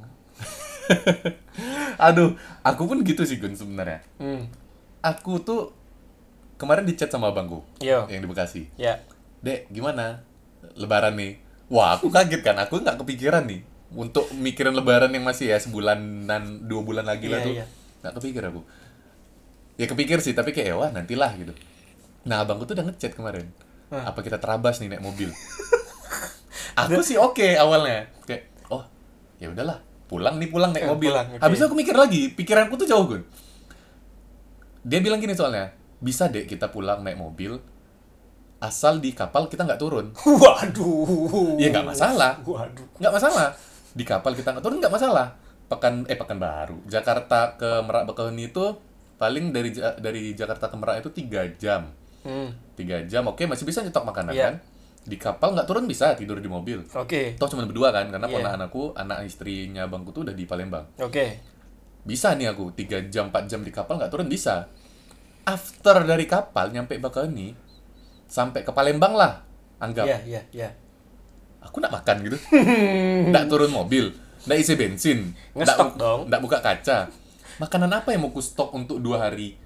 Aduh, 2.07 2.35
aku 2.61 2.82
pun 2.87 3.01
gitu 3.03 3.23
sih 3.25 3.37
Gun 3.37 3.55
sebenarnya. 3.55 4.01
Hmm. 4.17 4.49
Aku 5.01 5.41
tuh 5.41 5.73
kemarin 6.56 6.85
di 6.85 6.93
chat 6.93 7.09
sama 7.09 7.32
abangku 7.32 7.65
Yo. 7.81 8.05
yang 8.09 8.20
di 8.20 8.29
Bekasi. 8.29 8.69
Ya. 8.77 9.01
Dek, 9.41 9.69
gimana? 9.69 10.20
Lebaran 10.77 11.17
nih. 11.17 11.41
Wah, 11.73 11.97
aku 11.97 12.13
kaget 12.13 12.43
kan. 12.43 12.56
Aku 12.61 12.81
nggak 12.81 13.01
kepikiran 13.01 13.49
nih. 13.49 13.65
Untuk 13.91 14.31
mikirin 14.37 14.77
lebaran 14.77 15.11
yang 15.11 15.25
masih 15.27 15.51
ya 15.51 15.59
sebulanan, 15.59 16.63
dua 16.69 16.82
bulan 16.85 17.03
lagi 17.03 17.27
lah 17.27 17.43
Iya, 17.43 17.47
tuh. 17.47 17.53
iya. 17.56 17.65
Nggak 18.05 18.13
kepikir 18.20 18.43
aku. 18.47 18.61
Ya 19.81 19.87
kepikir 19.89 20.19
sih, 20.20 20.37
tapi 20.37 20.53
kayak 20.53 20.69
ya 20.69 20.75
wah 20.77 20.91
nantilah 20.93 21.32
gitu. 21.41 21.53
Nah, 22.29 22.44
abangku 22.44 22.69
tuh 22.69 22.77
udah 22.77 22.87
ngechat 22.93 23.17
kemarin. 23.17 23.49
Apa 23.91 24.20
kita 24.20 24.37
terabas 24.39 24.79
nih 24.79 24.93
naik 24.93 25.03
mobil? 25.03 25.32
aku 26.81 27.01
sih 27.03 27.17
oke 27.19 27.56
awalnya. 27.56 28.06
Kayak, 28.29 28.47
oh 28.70 28.85
ya 29.41 29.51
udahlah. 29.51 29.81
Pulang 30.10 30.36
nih 30.36 30.50
pulang 30.50 30.74
naik 30.74 30.90
mobil. 30.90 31.08
pulang, 31.08 31.29
oke. 31.31 31.38
Habis 31.38 31.56
itu 31.56 31.64
aku 31.64 31.76
mikir 31.79 31.94
lagi, 31.94 32.34
pikiranku 32.34 32.74
tuh 32.74 32.84
jauh 32.84 33.06
gun. 33.06 33.22
Dia 34.82 34.98
bilang 34.98 35.20
gini 35.20 35.32
soalnya, 35.32 35.70
bisa 35.98 36.26
deh 36.26 36.44
kita 36.44 36.67
pulang 36.69 37.00
naik 37.00 37.14
mobil, 37.14 37.60
asal 38.58 38.98
di 38.98 39.12
kapal 39.12 39.46
kita 39.46 39.62
nggak 39.62 39.79
turun. 39.79 40.10
Waduh. 40.43 41.55
Ya 41.56 41.70
nggak 41.70 41.86
masalah, 41.86 42.43
Waduh. 42.43 42.86
nggak 42.98 43.12
masalah. 43.12 43.48
Di 43.90 44.02
kapal 44.02 44.34
kita 44.34 44.50
nggak 44.50 44.64
turun 44.64 44.79
nggak 44.79 44.90
masalah. 44.90 45.38
Pekan 45.67 46.02
eh 46.05 46.19
pekan 46.19 46.36
baru, 46.36 46.82
Jakarta 46.84 47.55
ke 47.55 47.79
Merak 47.81 48.02
Bakauheni 48.05 48.50
itu 48.50 48.74
paling 49.14 49.55
dari 49.55 49.70
dari 49.76 50.34
Jakarta 50.34 50.67
ke 50.67 50.74
Merak 50.74 51.06
itu 51.06 51.14
tiga 51.14 51.46
jam. 51.55 51.86
Hmm. 52.20 52.50
Tiga 52.74 52.98
jam, 53.06 53.22
oke 53.24 53.46
masih 53.46 53.62
bisa 53.62 53.79
nyetok 53.81 54.02
makanan 54.02 54.34
Iya. 54.34 54.44
kan? 54.50 54.55
Di 55.01 55.17
kapal 55.17 55.57
nggak 55.57 55.65
turun 55.65 55.89
bisa 55.89 56.13
tidur 56.13 56.37
di 56.39 56.49
mobil. 56.51 56.85
Oke. 56.93 57.35
Toh 57.41 57.49
cuma 57.49 57.65
berdua 57.65 57.89
kan, 57.91 58.13
karena 58.13 58.29
Iya. 58.29 58.37
ponakan 58.37 58.63
aku, 58.69 58.83
anak 58.93 59.25
istrinya 59.25 59.89
bangku 59.89 60.13
tuh 60.13 60.29
udah 60.29 60.35
di 60.37 60.45
Palembang. 60.45 60.85
Oke. 61.01 61.41
Bisa 62.05 62.37
nih 62.37 62.53
aku, 62.53 62.73
3 62.77 63.09
jam, 63.09 63.33
4 63.33 63.49
jam 63.49 63.61
di 63.65 63.73
kapal 63.73 63.97
nggak 63.97 64.13
turun, 64.13 64.29
bisa. 64.29 64.69
After 65.49 66.05
dari 66.05 66.29
kapal, 66.29 66.69
nyampe 66.69 67.01
Bakauheni, 67.01 67.57
sampai 68.29 68.61
ke 68.61 68.73
Palembang 68.77 69.17
lah, 69.17 69.41
anggap. 69.81 70.05
Iya, 70.05 70.19
iya, 70.29 70.43
iya. 70.53 70.69
Aku 71.65 71.81
nggak 71.81 71.93
makan 71.93 72.17
gitu. 72.29 72.37
nggak 73.33 73.45
turun 73.49 73.73
mobil, 73.73 74.13
nggak 74.45 74.59
isi 74.61 74.77
bensin. 74.77 75.33
nggak 75.57 75.97
dong. 75.97 76.29
nggak 76.29 76.41
buka 76.45 76.59
kaca. 76.61 77.09
Makanan 77.61 77.93
apa 77.93 78.17
yang 78.17 78.25
mau 78.25 78.33
ku 78.33 78.41
stok 78.41 78.73
untuk 78.73 79.01
dua 79.05 79.29
hari? 79.29 79.57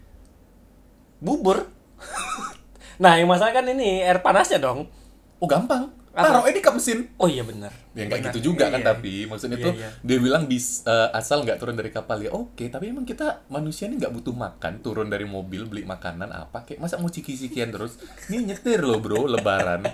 Bubur. 1.23 1.71
nah, 3.03 3.15
yang 3.15 3.31
masalah 3.31 3.55
kan 3.55 3.67
ini 3.71 4.03
air 4.03 4.19
panasnya 4.19 4.59
dong. 4.59 4.91
Oh 5.37 5.47
gampang. 5.47 5.91
taruh 6.13 6.47
di 6.47 6.59
kap 6.59 6.71
mesin 6.73 7.11
Oh 7.17 7.27
iya 7.27 7.43
benar. 7.43 7.75
ya 7.93 8.07
Benar. 8.07 8.31
gitu 8.31 8.49
juga 8.49 8.69
kan 8.69 8.79
Iya. 8.79 8.87
tapi 8.89 9.27
maksudnya 9.27 9.57
Iya, 9.57 9.67
tuh 9.67 9.75
iya. 9.75 9.91
dia 9.99 10.19
bilang 10.21 10.47
bis 10.47 10.83
eh, 10.85 11.11
asal 11.11 11.43
nggak 11.43 11.59
turun 11.59 11.75
dari 11.75 11.91
kapal 11.91 12.19
ya 12.19 12.31
oke 12.31 12.63
tapi 12.65 12.87
emang 12.87 13.03
kita 13.03 13.43
manusia 13.49 13.87
ini 13.87 13.99
nggak 13.99 14.15
butuh 14.15 14.31
makan 14.33 14.79
turun 14.79 15.07
dari 15.07 15.27
mobil 15.27 15.65
beli 15.65 15.83
makanan 15.85 16.29
apa 16.29 16.63
kayak 16.63 16.79
masa 16.79 16.97
mau 16.97 17.09
ciki-cikian 17.09 17.69
terus 17.69 17.99
ini 18.29 18.47
nyetir 18.47 18.79
loh 18.81 18.97
bro 18.97 19.27
lebaran 19.27 19.91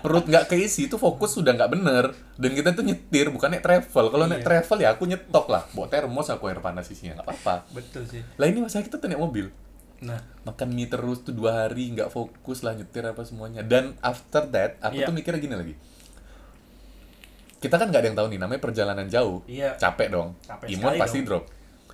perut 0.00 0.24
nggak 0.24 0.48
keisi 0.48 0.86
itu 0.86 0.96
fokus 0.96 1.34
sudah 1.34 1.52
nggak 1.52 1.68
bener 1.70 2.04
dan 2.34 2.50
kita 2.50 2.72
tuh 2.72 2.80
nyetir 2.82 3.28
bukan 3.28 3.48
naik 3.50 3.60
travel 3.60 4.04
kalau 4.08 4.24
naik 4.24 4.40
Iya. 4.40 4.48
travel 4.48 4.78
ya 4.78 4.88
aku 4.90 5.04
nyetok 5.04 5.46
lah 5.46 5.62
bawa 5.70 5.86
termos 5.86 6.26
aku 6.26 6.48
air 6.48 6.58
panas 6.58 6.88
isinya 6.88 7.20
nggak 7.20 7.28
apa-apa 7.28 7.68
Betul 7.70 8.08
sih. 8.08 8.24
lah 8.34 8.46
ini 8.46 8.64
masa 8.64 8.80
kita 8.80 8.96
tuh 8.96 9.04
naik 9.04 9.20
mobil 9.20 9.52
Nah, 10.00 10.16
makan 10.42 10.68
mie 10.70 10.86
terus 10.86 11.20
tuh 11.20 11.30
dua 11.30 11.62
hari 11.62 11.90
nggak 11.90 12.08
fokus 12.08 12.60
lah 12.60 12.72
nyetir 12.72 13.04
apa 13.04 13.20
semuanya 13.20 13.60
dan 13.60 13.92
after 14.00 14.48
that 14.48 14.80
aku 14.80 14.96
Iya. 14.96 15.04
tuh 15.04 15.12
mikirnya 15.12 15.36
gini 15.38 15.52
lagi 15.54 15.74
kita 17.60 17.76
kan 17.76 17.86
nggak 17.86 18.00
ada 18.00 18.08
yang 18.08 18.16
tahu 18.16 18.28
nih 18.28 18.40
namanya 18.40 18.60
perjalanan 18.60 19.06
jauh 19.06 19.44
Iya. 19.44 19.76
capek 19.76 20.08
dong 20.10 20.32
Capek 20.40 20.66
imun 20.70 20.96
pasti 20.96 21.18
dong. 21.18 21.26
drop 21.28 21.44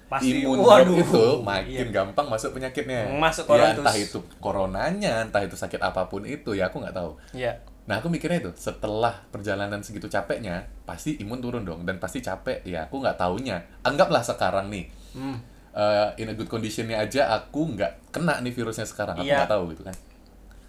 pasti 0.06 0.30
imun 0.38 0.58
waduh. 0.60 0.86
drop 0.86 1.02
itu 1.02 1.24
makin 1.42 1.74
Iya. 1.82 1.90
gampang 1.92 2.26
masuk 2.28 2.50
penyakitnya 2.52 3.10
Masuk 3.12 3.50
ya 3.50 3.74
entah 3.74 3.96
itu 3.96 4.18
coronanya 4.38 5.12
entah 5.20 5.42
itu 5.42 5.54
sakit 5.54 5.82
apa 5.82 6.06
pun 6.06 6.22
itu 6.22 6.54
ya 6.54 6.70
aku 6.70 6.78
nggak 6.78 6.94
tahu 6.94 7.18
Iya. 7.32 7.58
nah 7.84 7.98
aku 7.98 8.06
mikirnya 8.06 8.38
itu 8.40 8.54
setelah 8.54 9.26
perjalanan 9.26 9.78
segitu 9.80 10.06
capeknya 10.06 10.70
pasti 10.84 11.18
imun 11.18 11.38
turun 11.38 11.62
dong 11.62 11.82
dan 11.82 11.98
pasti 11.98 12.18
capek 12.18 12.62
ya 12.62 12.86
aku 12.86 13.02
nggak 13.02 13.14
taunya 13.16 13.66
anggaplah 13.82 14.22
sekarang 14.22 14.70
nih 14.70 14.86
Hmm. 15.12 15.42
Uh, 15.76 16.16
in 16.16 16.26
a 16.26 16.34
good 16.34 16.48
conditionnya 16.48 16.96
aja 16.96 17.28
aku 17.30 17.68
nggak 17.70 18.10
kena 18.10 18.40
nih 18.40 18.50
virusnya 18.50 18.84
sekarang. 18.84 19.14
Aku 19.14 19.24
Iya. 19.24 19.44
nggak 19.44 19.52
tahu 19.52 19.64
gitu 19.70 19.82
kan. 19.84 19.96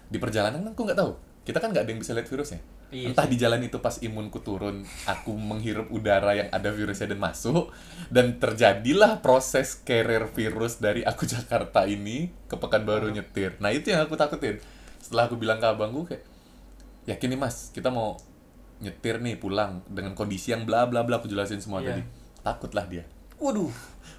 Di 0.06 0.18
perjalanan 0.18 0.60
kan 0.60 0.70
aku 0.70 0.82
nggak 0.84 0.98
tahu. 0.98 1.12
Kita 1.42 1.58
kan 1.58 1.72
nggak 1.72 1.82
ada 1.82 1.90
yang 1.90 1.98
bisa 1.98 2.12
lihat 2.12 2.28
virusnya. 2.28 2.60
Iya 2.88 3.12
entah 3.12 3.24
di 3.24 3.36
jalan 3.36 3.60
itu 3.60 3.76
pas 3.78 4.00
imunku 4.00 4.40
turun 4.40 4.80
aku 5.04 5.32
menghirup 5.32 5.88
udara 5.88 6.32
yang 6.32 6.48
ada 6.48 6.72
virusnya 6.72 7.04
dan 7.06 7.20
masuk 7.20 7.68
dan 8.08 8.40
terjadilah 8.40 9.20
proses 9.20 9.76
carrier 9.78 10.24
virus 10.26 10.80
dari 10.80 11.04
aku 11.04 11.28
Jakarta 11.28 11.84
ini 11.84 12.32
ke 12.44 12.56
Pekanbaru 12.56 13.08
nyetir. 13.10 13.60
Nah 13.60 13.68
itu 13.68 13.88
yang 13.88 14.04
aku 14.04 14.16
takutin. 14.16 14.56
Setelah 14.98 15.28
aku 15.28 15.36
bilang 15.36 15.56
ke 15.56 15.68
abangku 15.68 16.04
kayak 16.04 16.24
yakin 17.04 17.28
nih 17.28 17.40
mas 17.40 17.68
kita 17.72 17.88
mau 17.88 18.16
nyetir 18.78 19.18
nih 19.18 19.36
pulang 19.36 19.84
dengan 19.84 20.12
kondisi 20.12 20.52
yang 20.52 20.64
bla 20.64 20.84
bla 20.84 21.02
bla 21.02 21.18
aku 21.18 21.26
jelasin 21.26 21.60
semua 21.60 21.80
Iya. 21.80 21.92
tadi. 21.92 22.02
Takutlah 22.40 22.84
dia. 22.86 23.04
Waduh. 23.36 23.68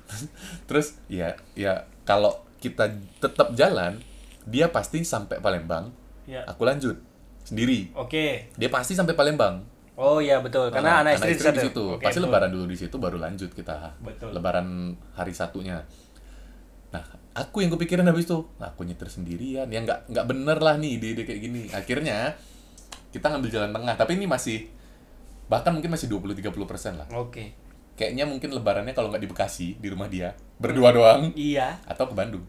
Terus 0.70 0.98
ya 1.08 1.36
ya 1.54 1.86
kalau 2.04 2.42
kita 2.60 2.92
tetap 3.22 3.56
jalan, 3.56 4.02
dia 4.44 4.68
pasti 4.70 5.02
sampai 5.02 5.40
Palembang. 5.40 5.94
Ya. 6.28 6.44
Aku 6.46 6.68
lanjut 6.68 7.00
sendiri. 7.42 7.90
Oke. 7.96 8.52
Dia 8.58 8.70
pasti 8.70 8.94
sampai 8.94 9.16
Palembang. 9.16 9.64
Oh 10.00 10.24
iya 10.24 10.40
betul. 10.40 10.72
Karena 10.72 11.04
Nah, 11.04 11.12
anak 11.12 11.20
istri, 11.20 11.36
di 11.36 11.44
satu. 11.44 11.60
situ. 11.60 11.86
Oke, 12.00 12.04
pasti 12.08 12.20
betul. 12.24 12.32
lebaran 12.32 12.50
dulu 12.56 12.66
di 12.72 12.78
situ 12.80 12.96
baru 12.96 13.18
lanjut 13.20 13.52
kita. 13.52 14.00
Betul. 14.00 14.32
Lebaran 14.32 14.96
hari 15.12 15.36
satunya. 15.36 15.84
Nah, 16.90 17.04
aku 17.36 17.62
yang 17.62 17.72
kepikiran 17.76 18.08
habis 18.08 18.26
itu, 18.26 18.48
nah, 18.58 18.72
aku 18.72 18.88
nyetir 18.88 19.12
sendirian. 19.12 19.68
Ya 19.68 19.80
nggak 19.84 20.08
nggak 20.08 20.26
bener 20.26 20.58
lah 20.64 20.80
nih 20.80 20.98
ide-ide 20.98 21.24
kayak 21.28 21.42
gini. 21.44 21.62
Akhirnya 21.70 22.34
kita 23.12 23.28
ngambil 23.28 23.50
jalan 23.52 23.72
tengah, 23.76 23.96
tapi 24.00 24.16
ini 24.16 24.26
masih 24.26 24.72
bahkan 25.50 25.74
mungkin 25.76 25.92
masih 25.92 26.08
20-30% 26.08 26.96
lah. 26.96 27.08
Oke. 27.18 27.52
Kayaknya 28.00 28.24
mungkin 28.24 28.50
lebarannya 28.50 28.96
kalau 28.96 29.12
nggak 29.12 29.20
di 29.20 29.28
Bekasi, 29.28 29.68
di 29.76 29.92
rumah 29.92 30.08
dia, 30.08 30.32
berdua 30.56 30.90
doang, 30.90 31.36
Iya. 31.36 31.84
atau 31.84 32.08
ke 32.08 32.16
Bandung. 32.16 32.48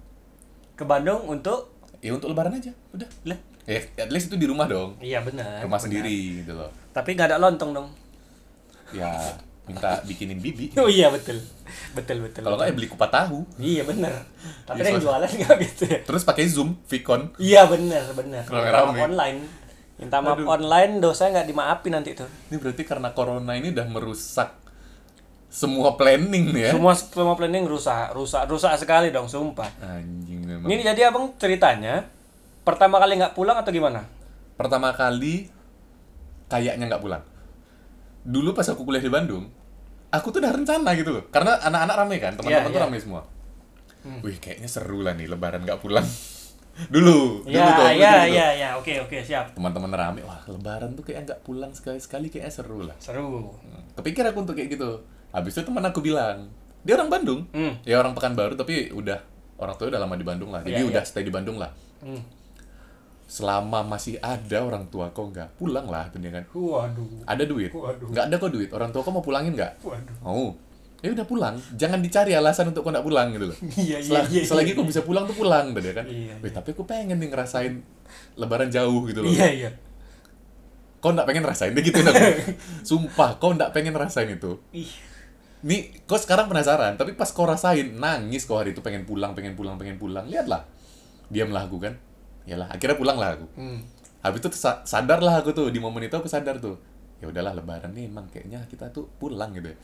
Ke 0.73 0.87
Bandung 0.87 1.27
untuk 1.27 1.75
Ya 1.99 2.15
untuk 2.15 2.31
lebaran 2.31 2.55
aja, 2.55 2.71
udah. 2.91 3.05
lah. 3.27 3.35
Ya, 3.67 3.83
at 3.99 4.09
least 4.09 4.31
itu 4.31 4.39
di 4.39 4.47
rumah 4.47 4.65
dong. 4.65 4.95
Iya 4.97 5.21
benar. 5.21 5.61
Rumah 5.61 5.75
benar. 5.75 5.85
sendiri 5.85 6.17
gitu 6.41 6.55
loh. 6.55 6.71
Tapi 6.91 7.13
nggak 7.13 7.29
ada 7.29 7.37
lontong 7.37 7.71
dong. 7.71 7.89
Ya, 8.91 9.11
minta 9.65 10.01
bikinin 10.03 10.39
bibi. 10.39 10.73
Oh 10.81 10.87
iya 10.87 11.11
betul. 11.11 11.39
Betul 11.93 12.25
betul. 12.25 12.43
Kalau 12.43 12.57
nggak 12.57 12.71
ya 12.71 12.75
beli 12.75 12.89
kupat 12.89 13.11
tahu. 13.13 13.45
Iya 13.59 13.83
bener. 13.85 14.15
Tapi 14.65 14.81
Iya, 14.81 14.87
yang 14.89 15.03
jualan 15.03 15.29
nggak 15.29 15.57
gitu 15.67 15.83
ya? 15.87 15.99
Terus 16.03 16.23
pakai 16.25 16.45
Zoom, 16.47 16.79
Vicon. 16.87 17.31
Iya 17.37 17.67
bener 17.67 18.03
bener. 18.13 18.43
Rame-rame. 18.43 18.71
Minta 18.71 18.87
maaf 18.89 19.05
online. 19.05 19.39
Minta 19.99 20.17
maaf 20.19 20.41
online 20.41 20.93
dosa 20.99 21.29
nggak 21.29 21.47
dimaafin 21.47 21.93
nanti 21.93 22.11
tuh. 22.17 22.31
Ini 22.49 22.57
berarti 22.57 22.83
karena 22.83 23.13
corona 23.13 23.53
ini 23.53 23.71
udah 23.71 23.87
merusak 23.87 24.49
semua 25.51 25.99
planning 25.99 26.55
ya. 26.55 26.71
Semua 26.71 26.95
semua 26.95 27.35
planning 27.35 27.67
rusak, 27.67 28.15
rusak, 28.15 28.47
rusak 28.47 28.71
sekali 28.79 29.11
dong, 29.11 29.27
sumpah. 29.27 29.67
Anjing 29.83 30.47
memang. 30.47 30.71
Ini 30.71 30.83
jadi 30.87 31.11
abang 31.11 31.35
ceritanya 31.37 32.07
pertama 32.63 33.03
kali 33.03 33.19
nggak 33.19 33.35
pulang 33.35 33.59
atau 33.59 33.75
gimana? 33.75 34.07
Pertama 34.55 34.95
kali 34.95 35.51
kayaknya 36.47 36.87
nggak 36.87 37.03
pulang. 37.03 37.23
Dulu 38.23 38.55
pas 38.55 38.69
aku 38.69 38.87
kuliah 38.87 39.03
di 39.03 39.11
Bandung, 39.11 39.51
aku 40.09 40.31
tuh 40.31 40.39
udah 40.39 40.55
rencana 40.55 40.95
gitu 40.95 41.11
loh. 41.11 41.25
Karena 41.35 41.59
anak-anak 41.59 41.97
rame 41.99 42.17
kan, 42.23 42.33
teman-teman 42.39 42.63
Iya, 42.63 42.71
tuh 42.71 42.79
iya. 42.79 42.85
rame 42.87 42.99
semua. 43.03 43.23
Wih, 44.23 44.37
kayaknya 44.39 44.69
seru 44.71 45.03
lah 45.03 45.19
nih 45.19 45.27
lebaran 45.27 45.67
nggak 45.67 45.81
pulang. 45.83 46.07
dulu, 46.95 47.43
dulu 47.43 47.51
Iya 47.51 47.67
tuh, 47.75 47.89
iya 47.91 48.13
gitu. 48.23 48.33
iya 48.39 48.47
iya, 48.55 48.69
oke 48.79 48.93
oke 49.03 49.19
siap. 49.21 49.59
Teman-teman 49.59 49.91
rame, 49.91 50.23
wah 50.23 50.41
lebaran 50.47 50.95
tuh 50.95 51.03
kayak 51.03 51.27
nggak 51.27 51.41
pulang 51.43 51.75
sekali-sekali 51.75 52.31
kayaknya 52.31 52.53
seru 52.55 52.87
lah. 52.87 52.95
Seru. 53.03 53.51
Kepikir 53.99 54.23
aku 54.31 54.47
untuk 54.47 54.55
kayak 54.55 54.79
gitu. 54.79 55.03
Habis 55.31 55.53
itu 55.59 55.63
teman 55.63 55.85
aku 55.87 56.03
bilang, 56.03 56.51
dia 56.83 56.97
orang 56.97 57.11
Bandung. 57.13 57.41
Hmm. 57.53 57.77
Ya 57.85 58.01
orang 58.01 58.17
Pekanbaru 58.17 58.57
tapi 58.57 58.89
udah 58.91 59.21
orang 59.61 59.77
tua 59.77 59.93
udah 59.93 60.01
lama 60.01 60.17
di 60.17 60.25
Bandung 60.25 60.51
lah. 60.51 60.65
Jadi 60.65 60.81
Iya, 60.81 60.89
udah 60.89 61.03
iya. 61.05 61.09
stay 61.09 61.23
di 61.23 61.33
Bandung 61.33 61.61
lah. 61.61 61.71
Hmm. 62.01 62.23
Selama 63.31 63.87
masih 63.87 64.19
ada 64.19 64.59
orang 64.65 64.89
tua 64.91 65.13
kok 65.13 65.23
nggak 65.31 65.61
pulang 65.61 65.87
lah 65.87 66.09
kan. 66.11 66.19
Waduh. 66.51 67.29
Ada 67.29 67.45
duit? 67.47 67.71
Waduh. 67.71 68.09
Nggak 68.11 68.25
ada 68.27 68.35
kok 68.41 68.51
duit. 68.51 68.71
Orang 68.73 68.91
tua 68.91 69.05
kok 69.05 69.13
mau 69.13 69.23
pulangin 69.23 69.55
nggak? 69.55 69.85
Waduh. 69.85 70.17
Mau. 70.25 70.57
Ya 71.01 71.09
udah 71.15 71.25
pulang. 71.29 71.57
Jangan 71.79 72.01
dicari 72.03 72.33
alasan 72.35 72.73
untuk 72.73 72.83
kok 72.83 72.91
nggak 72.91 73.07
pulang 73.07 73.29
gitu 73.37 73.47
loh. 73.53 73.59
Iya 73.81 73.99
iya 74.01 74.21
iya. 74.27 74.43
selagi 74.43 74.73
kok 74.73 74.89
bisa 74.89 75.05
pulang 75.05 75.29
tuh 75.29 75.37
pulang 75.37 75.77
tuh 75.77 75.81
dia 75.85 75.95
kan. 75.95 76.09
Iya, 76.09 76.35
Wih, 76.41 76.53
tapi 76.53 76.73
aku 76.73 76.89
pengen 76.89 77.21
nih 77.21 77.29
ngerasain 77.31 77.73
lebaran 78.41 78.73
jauh 78.73 79.05
gitu 79.07 79.23
loh. 79.23 79.31
Iya 79.31 79.49
iya. 79.53 79.71
Kau 81.01 81.13
nggak 81.13 81.29
pengen 81.29 81.45
rasain 81.45 81.73
deh 81.73 81.85
gitu. 81.85 82.01
Sumpah, 82.89 83.37
kau 83.41 83.53
nggak 83.57 83.73
pengen 83.73 83.97
rasain 83.97 84.29
itu. 84.29 84.61
Ih. 84.77 85.10
Nih, 85.61 85.93
kau 86.09 86.17
sekarang 86.17 86.49
penasaran, 86.49 86.97
tapi 86.97 87.13
pas 87.13 87.29
kau 87.29 87.45
rasain, 87.45 87.93
nangis 87.93 88.49
kau 88.49 88.57
hari 88.57 88.73
itu 88.73 88.81
pengen 88.81 89.05
pulang, 89.05 89.37
pengen 89.37 89.53
pulang, 89.53 89.77
pengen 89.77 90.01
pulang. 90.01 90.25
Lihatlah. 90.25 90.65
Diamlah 91.29 91.69
aku 91.69 91.77
kan. 91.77 91.95
Yalah, 92.49 92.73
akhirnya 92.73 92.97
pulang 92.97 93.21
lah 93.21 93.37
aku. 93.37 93.47
Hmm. 93.55 93.85
Habis 94.21 94.41
itu 94.41 94.49
sa- 94.57 94.81
sadar 94.83 95.21
lah 95.21 95.41
aku 95.41 95.53
tuh, 95.53 95.69
di 95.69 95.77
momen 95.77 96.01
itu 96.03 96.17
aku 96.17 96.27
sadar 96.27 96.57
tuh. 96.59 96.81
Ya 97.21 97.29
udahlah 97.29 97.53
lebaran 97.53 97.93
nih 97.93 98.09
emang 98.09 98.25
kayaknya 98.29 98.65
kita 98.67 98.89
tuh 98.89 99.05
pulang 99.17 99.53
gitu 99.53 99.69
ya. 99.69 99.77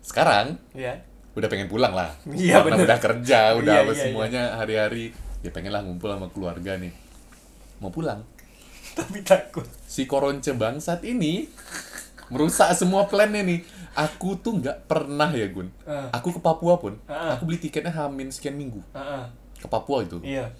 Sekarang 0.00 0.54
Iya. 0.72 1.02
udah 1.34 1.48
pengen 1.50 1.66
pulang 1.66 1.90
lah. 1.90 2.14
Iya, 2.24 2.62
Karena 2.62 2.78
bener. 2.78 2.86
udah 2.86 2.98
kerja, 2.98 3.38
udah 3.58 3.74
Iya, 3.74 3.82
apa 3.82 3.92
iya, 3.92 4.00
semuanya 4.00 4.42
hari-hari. 4.54 5.10
Ya 5.42 5.50
pengen 5.50 5.74
lah 5.74 5.82
ngumpul 5.82 6.08
sama 6.08 6.30
keluarga 6.30 6.78
nih. 6.78 6.94
Mau 7.78 7.90
pulang. 7.90 8.22
Tapi 8.98 9.20
takut. 9.20 9.66
si 9.84 10.06
koronce 10.06 10.54
bangsat 10.54 11.02
ini 11.02 11.50
merusak 12.28 12.70
semua 12.72 13.06
plannya 13.06 13.42
nih. 13.42 13.60
Aku 13.96 14.36
tuh 14.36 14.60
nggak 14.60 14.84
pernah 14.84 15.32
ya 15.32 15.48
Gun. 15.48 15.72
Ah. 15.82 16.12
Aku 16.12 16.28
ke 16.28 16.38
Papua 16.38 16.76
pun, 16.76 17.00
Ah. 17.08 17.32
aku 17.32 17.48
beli 17.48 17.56
tiketnya 17.56 17.88
hamin 17.90 18.28
sekian 18.28 18.52
minggu 18.52 18.84
Heeh. 18.92 19.24
ke 19.56 19.66
Papua 19.66 20.04
itu. 20.04 20.20
Iya. 20.20 20.52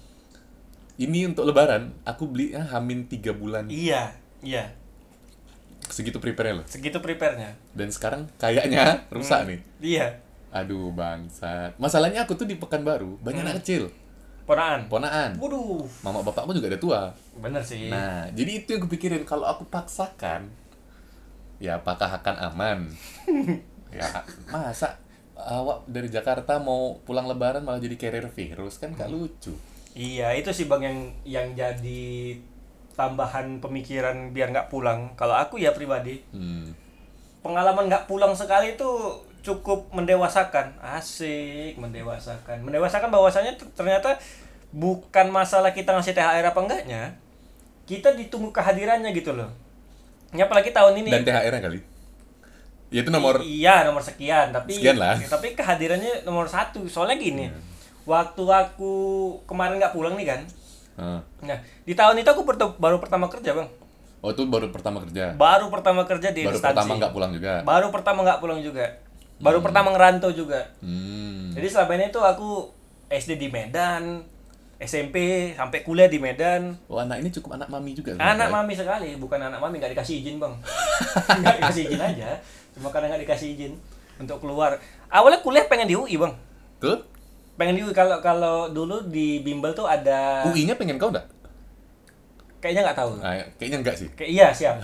Ini 0.97 1.29
untuk 1.29 1.45
Lebaran, 1.45 1.93
aku 2.01 2.25
beli 2.25 2.51
hamin 2.51 3.05
tiga 3.05 3.29
bulan. 3.31 3.69
Iya. 3.69 4.17
Iya. 4.41 4.73
Segitu 5.87 6.17
prepare 6.17 6.51
loh. 6.51 6.65
Segitu 6.65 6.97
prepare-nya. 6.97 7.55
Dan 7.71 7.93
sekarang 7.93 8.27
kayaknya 8.35 9.05
rusak 9.07 9.45
nih. 9.45 9.59
Iya. 9.79 10.07
Aduh 10.49 10.89
bangsat. 10.91 11.77
Masalahnya 11.77 12.25
aku 12.25 12.33
tuh 12.33 12.43
di 12.43 12.57
Pekanbaru 12.57 13.21
banyak 13.21 13.39
Hmm. 13.39 13.47
anak 13.47 13.61
kecil, 13.61 13.93
Ponaan. 14.43 14.87
ponaan. 14.87 15.37
Waduh. 15.37 15.85
Mama 16.01 16.23
bapakku 16.23 16.51
juga 16.51 16.67
ada 16.67 16.79
tua. 16.79 17.01
Bener 17.35 17.61
sih. 17.61 17.87
Nah, 17.87 18.27
jadi 18.31 18.63
itu 18.63 18.69
yang 18.69 18.81
kupikirin 18.81 19.23
kalau 19.23 19.45
aku 19.45 19.63
paksakan, 19.63 20.49
ya 21.57 21.81
apakah 21.81 22.21
akan 22.21 22.35
aman? 22.53 22.79
ya 23.97 24.05
masa 24.51 24.99
awak 25.37 25.85
dari 25.85 26.09
Jakarta 26.09 26.57
mau 26.57 26.97
pulang 27.05 27.29
Lebaran 27.29 27.61
malah 27.61 27.79
jadi 27.79 27.95
carrier 27.95 28.27
virus 28.29 28.81
kan 28.81 28.93
gak 28.97 29.09
lucu. 29.09 29.53
Iya, 29.97 30.33
itu 30.37 30.53
sih 30.53 30.69
Bang 30.69 30.85
yang 30.85 31.09
yang 31.25 31.57
jadi 31.57 32.37
tambahan 32.93 33.61
pemikiran 33.61 34.33
biar 34.33 34.53
nggak 34.53 34.69
pulang. 34.69 35.13
Kalau 35.17 35.33
aku 35.37 35.61
ya 35.61 35.73
pribadi, 35.73 36.21
Hmm. 36.33 36.73
pengalaman 37.41 37.89
nggak 37.89 38.05
pulang 38.09 38.33
sekali 38.33 38.77
itu 38.77 38.89
cukup 39.45 39.89
mendewasakan. 39.93 40.77
Asik, 40.81 41.77
mendewasakan. 41.81 42.61
Mendewasakan 42.61 43.09
bahwasanya 43.09 43.57
ternyata 43.77 44.17
bukan 44.73 45.29
masalah 45.33 45.71
kita 45.71 45.93
ngasih 45.95 46.13
THR 46.13 46.45
apa 46.45 46.59
enggaknya. 46.59 47.03
Kita 47.87 48.11
ditunggu 48.13 48.51
kehadirannya 48.51 49.09
gitu 49.15 49.33
loh. 49.33 49.47
Ya 50.37 50.45
apalagi 50.45 50.69
tahun 50.69 51.01
ini. 51.01 51.09
Dan 51.09 51.25
THR-nya 51.25 51.59
kali. 51.59 51.79
Ya 52.87 53.03
itu 53.03 53.11
nomor 53.11 53.43
iya 53.43 53.83
nomor 53.83 53.99
sekian 53.99 54.55
tapi 54.55 54.71
Sekian 54.71 54.95
lah. 54.95 55.19
tapi 55.19 55.51
kehadirannya 55.51 56.23
nomor 56.23 56.47
satu 56.47 56.87
soalnya 56.87 57.19
gini 57.19 57.51
waktu 58.07 58.39
aku 58.39 58.93
kemarin 59.43 59.75
nggak 59.75 59.91
pulang 59.91 60.15
nih 60.15 60.23
kan 60.25 60.41
Ah, 60.97 61.19
nah 61.43 61.59
di 61.83 61.93
tahun 61.93 62.17
itu 62.17 62.25
aku 62.25 62.47
baru 62.79 62.97
pertama 62.97 63.27
kerja 63.27 63.53
bang 63.53 63.67
Oh 64.17 64.33
itu 64.33 64.49
baru 64.49 64.73
pertama 64.73 64.97
kerja. 64.97 65.29
Baru 65.37 65.69
pertama 65.69 66.01
kerja 66.03 66.33
di 66.33 66.41
Baru 66.41 66.57
instansi. 66.57 66.73
pertama 66.73 66.91
nggak 66.97 67.13
pulang 67.13 67.31
juga. 67.31 67.53
Baru 67.61 67.87
pertama 67.93 68.19
nggak 68.25 68.39
pulang 68.41 68.59
juga. 68.65 68.85
Baru 69.37 69.61
pertama 69.61 69.93
ngerantau 69.93 70.33
juga. 70.33 70.73
Hmm. 70.81 71.53
Jadi 71.53 71.67
selama 71.69 71.91
ini 71.93 72.09
tuh 72.09 72.25
aku 72.25 72.65
SD 73.07 73.37
di 73.37 73.47
Medan, 73.47 74.25
SMP 74.77 75.49
sampai 75.57 75.81
kuliah 75.81 76.05
di 76.05 76.21
Medan. 76.21 76.77
Oh 76.85 77.01
anak 77.01 77.25
ini 77.25 77.33
cukup 77.33 77.57
anak 77.57 77.69
mami 77.73 77.97
juga. 77.97 78.13
Anak 78.21 78.53
mami 78.53 78.77
sekali, 78.77 79.17
bukan 79.17 79.41
anak 79.41 79.57
mami 79.57 79.81
nggak 79.81 79.97
dikasih 79.97 80.21
izin 80.21 80.37
bang. 80.37 80.53
nggak 81.41 81.55
dikasih 81.61 81.83
izin 81.89 82.01
aja, 82.01 82.29
cuma 82.77 82.93
karena 82.93 83.09
nggak 83.13 83.25
dikasih 83.25 83.47
izin 83.57 83.73
untuk 84.21 84.37
keluar. 84.37 84.77
Awalnya 85.09 85.41
kuliah 85.41 85.65
pengen 85.65 85.89
di 85.89 85.97
UI 85.97 86.21
bang, 86.21 86.33
Tuh. 86.77 87.01
pengen 87.57 87.73
di 87.73 87.81
UI 87.81 87.93
kalau 87.93 88.21
kalau 88.21 88.69
dulu 88.69 89.09
di 89.09 89.41
bimbel 89.41 89.73
tuh 89.73 89.89
ada 89.89 90.45
UI-nya 90.45 90.77
pengen 90.77 91.01
kau 91.01 91.09
enggak? 91.09 91.25
kayaknya 92.61 92.81
nggak 92.89 92.97
tahu. 92.97 93.11
Nah, 93.21 93.33
kayaknya 93.57 93.77
enggak 93.81 93.95
sih. 93.97 94.09
Kayak 94.17 94.29
iya 94.29 94.47
siap. 94.53 94.75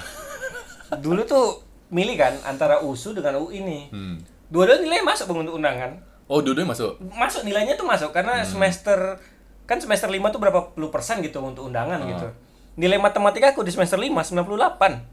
Dulu 1.04 1.22
tuh 1.26 1.62
milih 1.94 2.18
kan 2.18 2.34
antara 2.46 2.82
USU 2.82 3.14
dengan 3.14 3.42
UI 3.42 3.62
nih. 3.62 3.84
Hmm. 3.94 4.18
Dua-duanya 4.50 4.86
nilai 4.86 5.02
masuk 5.06 5.30
bang 5.34 5.40
untuk 5.46 5.58
undangan. 5.58 5.92
Oh, 6.30 6.40
dua-duanya 6.40 6.70
masuk. 6.72 7.02
Masuk 7.14 7.42
nilainya 7.44 7.76
tuh 7.76 7.86
masuk 7.86 8.10
karena 8.16 8.46
semester 8.46 9.20
kan 9.64 9.78
semester 9.78 10.08
5 10.08 10.20
tuh 10.30 10.40
berapa 10.40 10.60
puluh 10.70 10.90
persen 10.90 11.20
gitu 11.20 11.40
untuk 11.40 11.66
undangan 11.66 12.00
Ah. 12.00 12.08
gitu. 12.08 12.28
Nilai 12.76 12.98
matematika 12.98 13.50
aku 13.50 13.62
di 13.62 13.70
semester 13.70 13.96
5 13.96 14.24
98. 14.24 15.04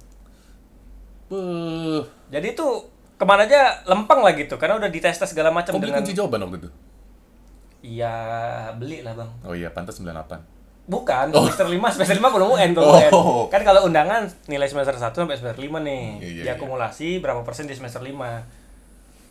Beuh. 1.29 2.03
Jadi 2.29 2.49
tuh 2.53 2.87
ke 3.15 3.25
mana 3.25 3.45
aja 3.45 3.85
lempeng 3.85 4.25
lah 4.25 4.33
gitu 4.33 4.57
karena 4.57 4.75
udah 4.77 4.89
dites 4.89 5.15
tes 5.15 5.29
segala 5.29 5.53
macam 5.53 5.77
dengan 5.77 6.01
kunci 6.01 6.17
jawaban 6.17 6.41
waktu 6.43 6.59
itu? 6.59 6.71
Iya, 7.81 8.15
beli 8.77 9.01
lah, 9.01 9.17
Bang. 9.17 9.31
Oh 9.43 9.53
iya, 9.53 9.69
pantas 9.71 9.97
98. 9.97 10.41
Bukan, 10.85 11.31
semester 11.31 11.65
5, 11.65 11.95
semester 11.95 12.17
5 12.19 12.29
belum 12.29 12.49
UN 12.51 12.71
kalau 12.75 12.93
Oh. 13.15 13.45
Kan 13.47 13.63
kalau 13.63 13.87
undangan 13.87 14.27
nilai 14.47 14.67
semester 14.67 14.93
1 14.93 15.15
sampai 15.15 15.37
semester 15.37 15.57
5 15.57 15.79
nih. 15.79 16.05
Iya, 16.19 16.29
iya, 16.29 16.43
diakumulasi 16.45 17.23
berapa 17.23 17.41
persen 17.41 17.65
di 17.65 17.73
semester 17.73 18.03
5. 18.03 18.43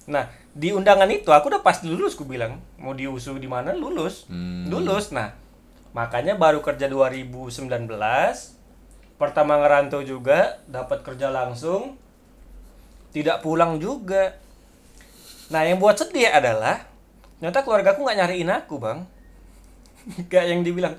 Nah, 0.07 0.25
di 0.53 0.74
undangan 0.74 1.10
itu 1.13 1.29
aku 1.29 1.53
udah 1.53 1.62
pasti 1.62 1.86
lulus 1.89 2.18
ku 2.18 2.25
bilang. 2.25 2.58
Mau 2.82 2.98
diusu 2.98 3.38
di 3.38 3.46
mana 3.46 3.75
lulus. 3.75 4.25
Hmm. 4.25 4.65
Lulus. 4.65 5.13
Nah, 5.13 5.34
makanya 5.94 6.34
baru 6.36 6.63
kerja 6.65 6.89
2019. 6.89 7.70
Pertama 9.20 9.60
ngerantau 9.60 10.01
juga, 10.01 10.63
dapat 10.65 11.03
kerja 11.06 11.29
langsung. 11.29 12.00
Tidak 13.12 13.44
pulang 13.44 13.77
juga. 13.77 14.38
Nah, 15.50 15.65
yang 15.65 15.82
buat 15.82 15.98
sedih 15.98 16.29
adalah 16.29 16.86
ternyata 17.38 17.63
keluarga 17.65 17.96
aku 17.96 18.06
nggak 18.06 18.20
nyariin 18.20 18.51
aku, 18.51 18.75
Bang. 18.79 19.08
Gak 20.32 20.48
yang 20.48 20.63
dibilang, 20.63 20.96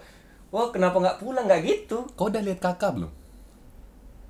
wah 0.53 0.69
kenapa 0.69 1.01
nggak 1.01 1.19
pulang 1.25 1.49
nggak 1.49 1.63
gitu? 1.65 2.05
Kau 2.15 2.29
udah 2.29 2.45
lihat 2.45 2.61
kakak 2.61 3.01
belum? 3.01 3.13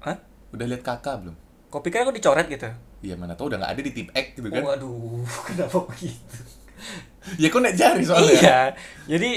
Hah? 0.07 0.17
Udah 0.55 0.67
lihat 0.71 0.87
kakak 0.87 1.27
belum? 1.27 1.37
Kau 1.69 1.83
pikir 1.83 2.07
aku 2.07 2.15
dicoret 2.15 2.47
gitu? 2.47 2.71
Iya 3.01 3.17
mana 3.17 3.33
tau 3.33 3.49
udah 3.49 3.57
nggak 3.57 3.73
ada 3.73 3.83
di 3.83 3.93
tip 3.97 4.09
X 4.13 4.27
gitu 4.37 4.49
kan? 4.53 4.61
Waduh, 4.61 5.25
kenapa 5.49 5.79
begitu? 5.89 6.39
Ya 7.41 7.49
kau 7.53 7.61
naik 7.61 7.77
jari 7.77 8.05
soalnya. 8.05 8.37
Iya, 8.37 8.61
jadi 9.09 9.31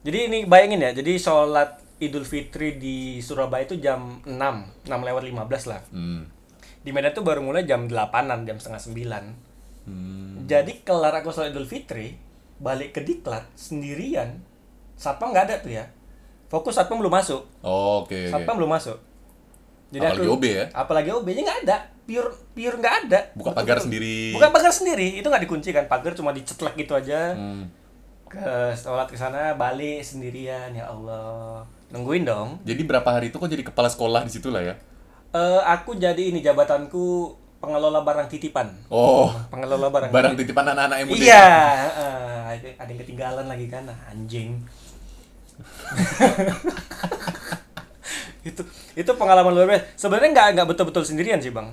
jadi 0.00 0.18
ini 0.32 0.38
bayangin 0.48 0.80
ya, 0.80 0.90
jadi 0.96 1.20
sholat 1.20 1.80
Idul 2.00 2.24
Fitri 2.24 2.80
di 2.80 3.20
Surabaya 3.20 3.68
itu 3.68 3.76
jam 3.76 4.24
6, 4.24 4.32
6 4.32 4.88
lewat 4.88 5.22
15 5.28 5.68
lah. 5.68 5.80
Hmm. 5.92 6.24
Di 6.80 6.96
Medan 6.96 7.12
tuh 7.12 7.20
baru 7.20 7.44
mulai 7.44 7.68
jam 7.68 7.84
8an, 7.84 8.48
jam 8.48 8.56
setengah 8.56 8.80
9. 8.80 9.84
Hmm. 9.84 10.48
Jadi 10.48 10.80
kelar 10.80 11.12
aku 11.20 11.28
sholat 11.28 11.52
Idul 11.52 11.68
Fitri, 11.68 12.16
balik 12.56 12.96
ke 12.96 13.04
Diklat 13.04 13.44
sendirian. 13.52 14.40
Satpam 14.96 15.36
nggak 15.36 15.44
ada 15.48 15.56
tuh 15.60 15.72
ya. 15.76 15.84
Fokus 16.48 16.80
Satpam 16.80 17.04
belum 17.04 17.12
masuk. 17.12 17.44
Oh, 17.60 18.04
oke. 18.04 18.16
oke. 18.16 18.32
Satpam 18.32 18.56
belum 18.56 18.72
masuk. 18.72 19.09
Apalagi 19.90 20.28
OB 20.28 20.44
ya? 20.46 20.64
Apalagi 20.70 21.10
OB-nya 21.10 21.42
nggak 21.42 21.60
ada. 21.64 21.76
Pure 22.04 22.30
pure 22.54 22.76
nggak 22.76 22.94
ada. 23.04 23.20
Buka 23.34 23.50
pagar 23.50 23.78
sendiri. 23.78 24.30
Buka 24.30 24.48
pagar 24.48 24.70
sendiri. 24.70 25.18
Itu 25.18 25.26
nggak 25.26 25.42
dikunci 25.44 25.70
kan. 25.70 25.84
Pagar 25.86 26.14
cuma 26.14 26.30
dicetlek 26.30 26.74
gitu 26.76 26.94
aja. 26.94 27.34
Hmm. 27.34 27.66
Ke 28.24 28.70
sholat 28.72 29.10
ke 29.10 29.18
sana 29.18 29.54
balik 29.54 30.00
sendirian 30.00 30.70
ya 30.70 30.86
Allah. 30.86 31.66
Nungguin 31.90 32.22
dong. 32.22 32.62
Jadi 32.62 32.82
berapa 32.82 33.06
hari 33.06 33.28
itu 33.28 33.36
kau 33.36 33.46
jadi 33.46 33.62
kepala 33.62 33.90
sekolah 33.90 34.22
di 34.22 34.30
situ 34.30 34.46
lah 34.46 34.62
ya? 34.62 34.74
Eh 35.30 35.60
aku 35.60 35.94
jadi 35.94 36.30
ini 36.30 36.38
jabatanku 36.38 37.34
pengelola 37.58 38.00
barang 38.00 38.26
titipan. 38.26 38.70
Oh, 38.88 39.28
Pengelola 39.50 39.90
barang. 39.90 40.10
barang 40.10 40.34
titipan 40.34 40.70
anak-anak 40.70 40.96
yang 40.96 41.08
muda. 41.08 41.20
Iya, 41.20 41.46
eh, 41.92 42.38
ada- 42.56 42.76
ada 42.78 42.88
yang 42.88 43.00
ketinggalan 43.00 43.46
lagi 43.46 43.66
kan 43.66 43.84
anjing. 44.06 44.54
itu 48.50 48.62
itu 48.94 49.10
pengalaman 49.14 49.50
luar 49.50 49.66
biasa. 49.68 49.84
Sebenarnya 49.96 50.30
nggak 50.32 50.48
nggak 50.54 50.68
betul-betul 50.68 51.02
sendirian 51.02 51.38
sih 51.38 51.50
bang. 51.50 51.70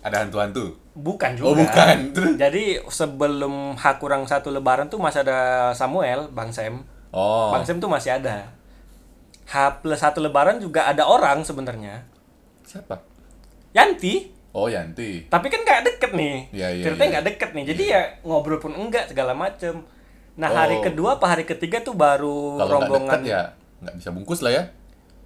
Ada 0.00 0.24
hantu-hantu. 0.24 0.76
Bukan 0.92 1.36
juga. 1.36 1.46
Oh, 1.46 1.54
bukan. 1.54 1.96
Jadi 2.42 2.80
sebelum 2.88 3.76
H 3.76 3.84
kurang 3.96 4.24
satu 4.24 4.48
Lebaran 4.48 4.88
tuh 4.88 4.96
masih 4.96 5.20
ada 5.20 5.70
Samuel, 5.72 6.32
Bang 6.32 6.48
Sam. 6.50 6.84
Oh. 7.12 7.52
Bang 7.52 7.64
Sam 7.64 7.80
tuh 7.80 7.88
masih 7.88 8.16
ada. 8.16 8.48
H 9.44 9.54
plus 9.82 10.00
satu 10.00 10.20
Lebaran 10.20 10.56
juga 10.56 10.88
ada 10.88 11.04
orang 11.04 11.42
sebenarnya. 11.42 12.06
Siapa? 12.64 12.96
Yanti. 13.72 14.30
Oh, 14.50 14.66
Yanti. 14.66 15.28
Tapi 15.28 15.46
kan 15.46 15.62
nggak 15.62 15.80
deket 15.84 16.10
nih. 16.16 16.36
Iya, 16.50 16.68
iya, 16.72 16.84
Ceritanya 16.86 17.04
iya. 17.04 17.12
nggak 17.12 17.26
deket 17.28 17.50
nih. 17.52 17.64
Jadi 17.68 17.82
ya 17.86 18.00
ngobrol 18.24 18.58
pun 18.58 18.72
enggak 18.72 19.04
segala 19.06 19.30
macem. 19.30 19.84
Nah 20.34 20.48
hari 20.48 20.80
Oh. 20.80 20.82
kedua 20.82 21.20
apa 21.20 21.26
hari 21.28 21.44
ketiga 21.44 21.84
tuh 21.84 21.92
baru 21.92 22.56
Kalau 22.56 22.78
nggak 22.80 22.88
rombongan. 22.88 23.20
dekat 23.20 23.20
ya 23.28 23.40
nggak 23.80 23.94
bisa 23.96 24.08
bungkus 24.10 24.40
lah 24.40 24.52
ya. 24.54 24.64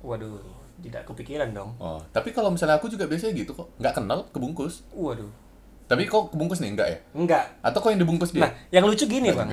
Waduh, 0.03 0.37
tidak 0.85 1.03
kepikiran 1.05 1.49
dong. 1.51 1.73
Oh, 1.77 1.97
tapi 2.11 2.29
kalau 2.29 2.49
misalnya 2.49 2.77
aku 2.77 2.87
juga 2.87 3.05
biasanya 3.05 3.33
gitu 3.33 3.53
kok. 3.53 3.73
Nggak 3.77 3.95
kenal, 3.95 4.29
kebungkus. 4.29 4.85
Waduh, 4.91 5.33
Tapi 5.85 6.05
kok 6.05 6.29
kebungkus 6.29 6.61
nih 6.61 6.71
enggak 6.71 6.89
ya? 6.89 6.99
enggak. 7.13 7.45
Atau 7.61 7.81
kok 7.81 7.89
yang 7.89 7.99
dibungkus 7.99 8.31
dia? 8.31 8.45
Nah, 8.45 8.53
yang 8.69 8.85
lucu 8.85 9.05
gini 9.05 9.29
bang. 9.29 9.49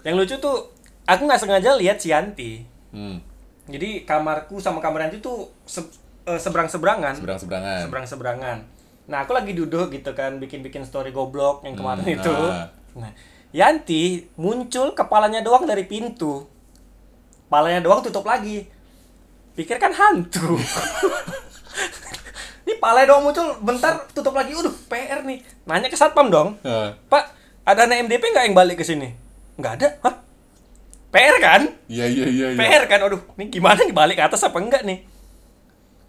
Yang 0.00 0.14
lucu 0.16 0.34
tuh 0.38 0.56
aku 1.04 1.22
nggak 1.24 1.36
sengaja 1.38 1.76
lihat 1.76 1.96
si 1.96 2.08
Yanti. 2.08 2.64
Hmm. 2.90 3.20
Jadi 3.64 4.04
kamarku 4.04 4.56
sama 4.56 4.80
kamar 4.80 5.08
Yanti 5.08 5.20
tuh 5.20 5.48
se- 5.64 5.88
eh, 6.24 6.36
seberang-seberangan. 6.36 7.16
Seberang-seberangan. 7.16 7.80
Seberang-seberangan. 7.84 8.58
Nah, 9.04 9.18
aku 9.20 9.32
lagi 9.32 9.52
duduk 9.52 9.88
gitu 9.90 10.12
kan 10.12 10.36
bikin-bikin 10.36 10.80
story 10.80 11.10
goblok 11.10 11.60
yang 11.60 11.72
kemarin 11.74 12.00
Hmm, 12.02 12.14
itu. 12.14 12.32
nah. 12.32 12.68
Nah, 12.94 13.12
Yanti 13.50 14.02
muncul 14.34 14.92
kepalanya 14.92 15.40
doang 15.40 15.64
dari 15.64 15.84
pintu. 15.84 16.44
Kepalanya 17.46 17.80
doang 17.80 18.00
tutup 18.00 18.24
lagi. 18.24 18.66
Pikir 19.54 19.78
kan 19.78 19.94
hantu. 19.94 20.58
Ini 22.64 22.80
palanya 22.80 23.14
doang 23.14 23.28
muncul, 23.28 23.60
bentar 23.62 24.08
tutup 24.10 24.34
lagi. 24.34 24.56
Udah, 24.56 24.72
PR 24.90 25.22
nih. 25.22 25.44
Nanya 25.68 25.86
ke 25.86 25.94
satpam 25.94 26.32
dong. 26.32 26.58
Ah, 26.66 26.96
Pak, 27.06 27.24
ada 27.62 27.86
anak 27.86 28.08
MDP 28.08 28.34
nggak 28.34 28.44
yang 28.50 28.56
balik 28.56 28.80
ke 28.80 28.84
sini? 28.84 29.14
Nggak 29.60 29.72
ada. 29.78 29.88
Hah? 30.02 30.14
PR 31.14 31.36
kan? 31.38 31.62
Iya 31.86 32.10
iya 32.10 32.26
iya. 32.26 32.46
iya. 32.50 32.58
PR 32.58 32.84
kan? 32.90 33.06
Aduh, 33.06 33.22
ini 33.38 33.52
gimana 33.52 33.78
nih 33.86 33.94
balik 33.94 34.18
ke 34.18 34.24
atas 34.26 34.42
apa 34.42 34.58
enggak 34.58 34.82
nih? 34.82 35.06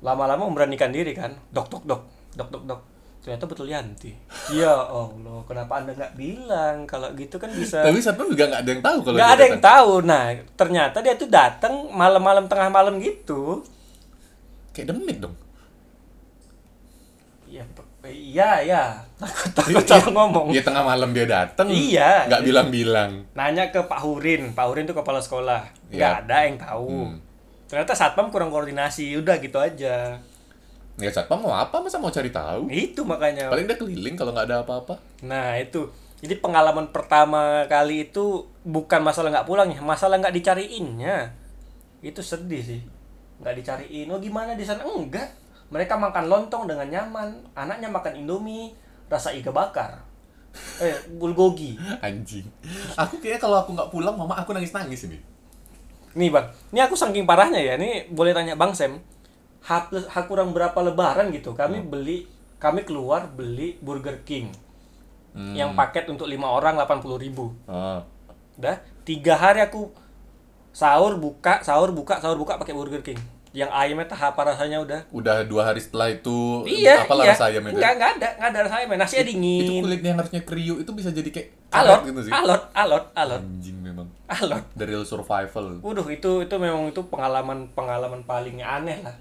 Lama-lama 0.02 0.50
memberanikan 0.50 0.90
diri 0.90 1.14
kan. 1.14 1.38
Dok, 1.54 1.70
dok, 1.70 1.84
dok. 1.86 2.02
Dok, 2.34 2.50
dok, 2.50 2.64
dok. 2.66 2.82
Ternyata 3.26 3.50
betul 3.50 3.66
Yanti. 3.66 4.14
Ya 4.54 4.70
Allah, 4.70 5.42
kenapa 5.44 5.82
Anda 5.82 5.98
nggak 5.98 6.14
bilang? 6.14 6.86
Kalau 6.86 7.10
gitu 7.18 7.42
kan 7.42 7.50
bisa... 7.50 7.82
Tapi 7.82 7.98
satpam 7.98 8.30
juga 8.30 8.46
nggak 8.46 8.62
ada 8.62 8.70
yang 8.70 8.84
tahu 8.86 8.98
kalau 9.02 9.16
Nggak 9.18 9.32
ada 9.34 9.42
yang 9.42 9.58
datang. 9.58 9.74
tahu. 9.74 9.92
Nah, 10.06 10.24
ternyata 10.54 10.98
dia 11.02 11.14
tuh 11.18 11.26
datang 11.26 11.74
malam-malam 11.90 12.46
tengah 12.46 12.70
malam 12.70 13.02
gitu. 13.02 13.66
Kayak 14.72 14.94
demit 14.94 15.18
dong. 15.18 15.34
Iya, 17.46 17.66
pe- 17.74 18.14
iya, 18.14 18.50
iya. 18.62 18.84
Takut, 19.18 19.50
takut 19.58 19.86
salah 19.88 20.10
ngomong. 20.12 20.54
Iya 20.54 20.62
tengah 20.62 20.84
malam 20.84 21.10
dia 21.10 21.26
datang. 21.26 21.66
Iya. 21.66 22.30
Nggak 22.30 22.44
bilang-bilang. 22.44 23.12
Nanya 23.34 23.74
ke 23.74 23.82
Pak 23.82 24.06
Hurin. 24.06 24.54
Pak 24.54 24.66
Hurin 24.70 24.86
tuh 24.86 24.94
kepala 24.94 25.18
sekolah. 25.18 25.66
Nggak 25.90 25.98
Iya. 26.14 26.22
ada 26.22 26.38
yang 26.46 26.58
tahu. 26.60 26.90
Hmm. 27.10 27.18
Ternyata 27.66 27.98
satpam 27.98 28.30
kurang 28.30 28.54
koordinasi. 28.54 29.18
Udah 29.18 29.42
gitu 29.42 29.58
aja. 29.58 30.22
Ya 30.96 31.12
satpam 31.12 31.44
mau 31.44 31.52
apa 31.52 31.84
masa 31.84 32.00
mau 32.00 32.08
cari 32.08 32.32
tahu? 32.32 32.72
Itu 32.72 33.04
makanya. 33.04 33.52
Paling 33.52 33.68
dia 33.68 33.76
keliling 33.76 34.16
kalau 34.16 34.32
nggak 34.32 34.48
ada 34.48 34.64
apa-apa. 34.64 34.96
Nah 35.28 35.60
itu 35.60 35.92
jadi 36.24 36.40
pengalaman 36.40 36.90
pertama 36.96 37.68
kali 37.68 38.08
itu 38.08 38.48
bukan 38.64 39.04
masalah 39.04 39.30
nggak 39.30 39.48
pulang 39.48 39.68
ya, 39.68 39.84
masalah 39.84 40.16
nggak 40.24 40.32
dicariinnya. 40.32 41.36
Itu 42.00 42.24
sedih 42.24 42.64
sih, 42.64 42.82
nggak 43.44 43.56
dicariin. 43.60 44.08
Oh 44.08 44.24
gimana 44.24 44.56
di 44.56 44.64
sana? 44.64 44.88
Enggak. 44.88 45.28
Mereka 45.68 46.00
makan 46.00 46.32
lontong 46.32 46.70
dengan 46.70 46.88
nyaman. 46.88 47.52
Anaknya 47.58 47.92
makan 47.92 48.22
indomie 48.22 48.72
rasa 49.12 49.36
iga 49.36 49.52
bakar. 49.52 50.00
Eh 50.80 50.96
bulgogi. 51.20 51.76
Anjing. 52.00 52.48
Aku 52.96 53.20
kayaknya 53.20 53.44
kalau 53.44 53.60
aku 53.60 53.76
nggak 53.76 53.92
pulang, 53.92 54.16
mama 54.16 54.40
aku 54.40 54.56
nangis-nangis 54.56 55.12
ini. 55.12 55.20
Nih 56.16 56.32
bang, 56.32 56.48
ini 56.72 56.80
aku 56.80 56.96
saking 56.96 57.28
parahnya 57.28 57.60
ya. 57.60 57.76
Ini 57.76 58.08
boleh 58.16 58.32
tanya 58.32 58.56
bang 58.56 58.72
Sam. 58.72 58.96
H 59.66 59.90
plus 59.90 60.06
H 60.06 60.16
kurang 60.30 60.54
berapa 60.54 60.78
lebaran 60.78 61.34
gitu? 61.34 61.58
Kami 61.58 61.82
beli, 61.82 62.30
kami 62.62 62.86
keluar 62.86 63.26
beli 63.26 63.82
Burger 63.82 64.22
King. 64.22 64.54
Hmm. 65.34 65.58
Yang 65.58 65.74
paket 65.74 66.06
untuk 66.08 66.30
lima 66.30 66.48
orang 66.48 66.78
80.000 66.78 67.18
ribu. 67.18 67.52
Oh. 67.66 68.00
Udah 68.56 68.80
tiga 69.04 69.36
hari 69.36 69.60
aku 69.66 69.90
sahur 70.70 71.16
buka 71.16 71.62
sahur 71.66 71.92
buka 71.92 72.20
sahur 72.20 72.36
buka 72.36 72.60
pakai 72.60 72.76
Burger 72.76 73.00
King 73.00 73.20
yang 73.56 73.72
ayamnya 73.72 74.12
tahap 74.12 74.36
apa 74.36 74.52
rasanya 74.52 74.84
udah 74.84 75.00
Udah 75.16 75.48
dua 75.48 75.72
hari 75.72 75.80
setelah 75.80 76.12
itu 76.12 76.68
iya 76.68 77.08
apalah 77.08 77.24
iya 77.24 77.32
rasa 77.32 77.48
ayam 77.48 77.64
itu. 77.72 77.80
enggak 77.80 77.92
enggak 77.96 78.12
ada 78.20 78.28
enggak 78.36 78.50
ada 78.52 78.60
rasa 78.68 78.76
ayam 78.84 78.90
nasinya 79.00 79.24
Itu 79.24 79.32
dingin 79.32 79.82
kulitnya 79.88 80.10
yang 80.12 80.20
harusnya 80.20 80.42
kriuk 80.44 80.78
itu 80.84 80.92
bisa 80.92 81.10
jadi 81.16 81.30
kayak 81.32 81.48
alot 81.72 82.02
gitu 82.04 82.20
sih. 82.28 82.32
alot 82.36 82.64
alot 82.76 83.06
alot 83.16 83.42
Anjing 83.48 83.78
memang. 83.80 84.08
alot 84.28 84.64
Dari 84.76 84.92
real 84.92 85.08
survival. 85.08 85.80
Waduh 85.80 86.08
itu 86.12 86.44
itu 86.44 86.56
memang 86.60 86.92
itu 86.92 87.02
pengalaman 87.08 87.72
pengalaman 87.72 88.28
paling 88.28 88.60
aneh 88.60 89.00
lah 89.00 89.16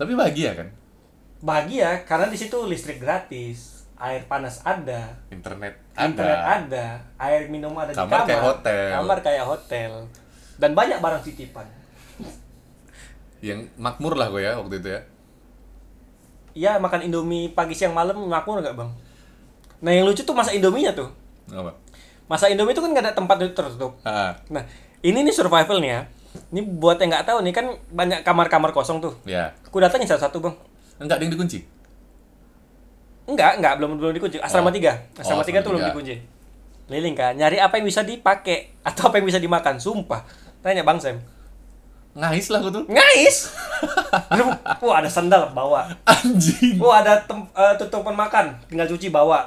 Tapi 0.00 0.12
bahagia 0.14 0.56
kan? 0.56 0.68
bahagia 1.40 2.04
karena 2.04 2.28
di 2.28 2.36
situ 2.36 2.52
listrik 2.64 2.96
gratis 2.98 3.84
air 3.96 4.24
panas 4.24 4.60
ada 4.60 5.08
Internet 5.30 5.72
internet 5.94 6.36
ada. 6.36 6.56
ada 6.58 6.86
air 7.18 7.48
minum 7.48 7.72
ada 7.74 7.92
Kamar 7.92 7.96
di 7.96 8.12
kamar 8.14 8.20
kayak 8.26 8.42
hotel. 8.42 8.88
kamar 8.94 9.18
kayak 9.20 9.44
hotel 9.46 9.90
dan 10.56 10.70
banyak 10.72 10.96
barang 10.96 11.22
titipan 11.22 11.64
Yang 13.40 13.72
makmur 13.74 14.16
lah 14.16 14.28
gue 14.28 14.40
ya 14.42 14.52
waktu 14.54 14.76
itu 14.76 14.88
ya. 14.90 15.00
Iya 16.52 16.72
makan 16.76 17.08
indomie 17.08 17.48
pagi 17.48 17.72
siang 17.72 17.92
malam 17.92 18.20
makmur 18.22 18.60
nggak 18.60 18.76
bang 18.76 18.90
nah 19.80 19.88
yang 19.90 20.04
lucu 20.04 20.20
tuh 20.20 20.36
masa 20.36 20.52
indominya 20.52 20.92
tuh 20.92 21.08
Apa? 21.48 21.72
masa 22.26 22.52
indomie 22.52 22.72
itu 22.72 22.84
kan 22.84 22.92
nggak 22.92 23.04
ada 23.06 23.12
tempat 23.16 23.40
tertutup 23.40 23.96
Ah, 24.02 24.36
nah 24.46 24.60
ini 25.00 25.24
nih 25.24 25.32
survival 25.32 25.80
nih 25.80 25.90
ya 25.90 26.00
ini 26.50 26.60
buat 26.62 26.98
yang 26.98 27.10
nggak 27.10 27.26
tahu 27.26 27.38
nih 27.42 27.54
kan 27.54 27.66
banyak 27.90 28.20
kamar-kamar 28.22 28.70
kosong 28.70 29.02
tuh 29.02 29.14
ya. 29.26 29.50
aku 29.66 29.82
datangin 29.82 30.06
satu-satu 30.06 30.38
bang 30.42 30.54
Enggak 31.00 31.16
ada 31.16 31.24
yang 31.24 31.32
dikunci. 31.32 31.58
Enggak, 33.24 33.56
enggak, 33.56 33.74
belum 33.80 33.90
belum 33.96 34.12
dikunci. 34.12 34.36
Asrama 34.36 34.68
Oh. 34.68 34.74
tiga, 34.74 35.00
asrama 35.16 35.40
Oh, 35.40 35.46
tiga 35.48 35.64
tuh 35.64 35.72
belum 35.72 35.88
dikunci. 35.88 36.14
Keliling 36.90 37.16
kan, 37.16 37.32
nyari 37.38 37.56
apa 37.56 37.80
yang 37.80 37.86
bisa 37.88 38.04
dipakai 38.04 38.74
atau 38.84 39.08
apa 39.08 39.16
yang 39.16 39.24
bisa 39.24 39.40
dimakan. 39.40 39.80
Sumpah, 39.80 40.20
tanya 40.60 40.84
Bang 40.84 41.00
Sam. 41.00 41.16
Ngais 42.12 42.50
lah 42.50 42.58
gue 42.60 42.72
tuh. 42.74 42.84
Ngais. 42.90 43.54
Wah 44.84 44.98
ada 44.98 45.06
sandal 45.06 45.54
bawa. 45.54 45.86
Anjing. 46.02 46.76
Wah 46.76 47.00
ada 47.00 47.22
tem, 47.22 47.38
eh, 47.48 47.74
tutupan 47.78 48.12
makan, 48.12 48.58
tinggal 48.66 48.90
cuci 48.90 49.08
bawa. 49.08 49.46